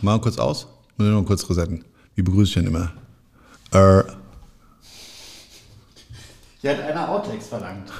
[0.02, 0.66] mal kurz aus.
[0.96, 1.84] Muss ich noch kurz resetten.
[2.14, 2.92] Wie begrüße ich denn immer?
[3.72, 4.02] Äh,
[6.60, 7.90] Hier hat einer Outtakes verlangt.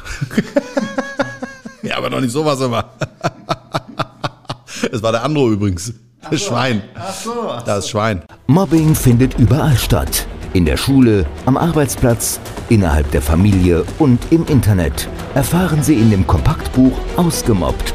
[1.83, 2.85] ja, aber noch nicht sowas immer.
[4.93, 5.93] Es war der Andro übrigens.
[6.31, 6.83] Das Schwein.
[6.95, 7.53] Ach so.
[7.65, 8.23] Das Schwein.
[8.47, 10.27] Mobbing findet überall statt.
[10.55, 15.09] In der Schule, am Arbeitsplatz, innerhalb der Familie und im Internet.
[15.35, 17.95] Erfahren Sie in dem Kompaktbuch Ausgemobbt,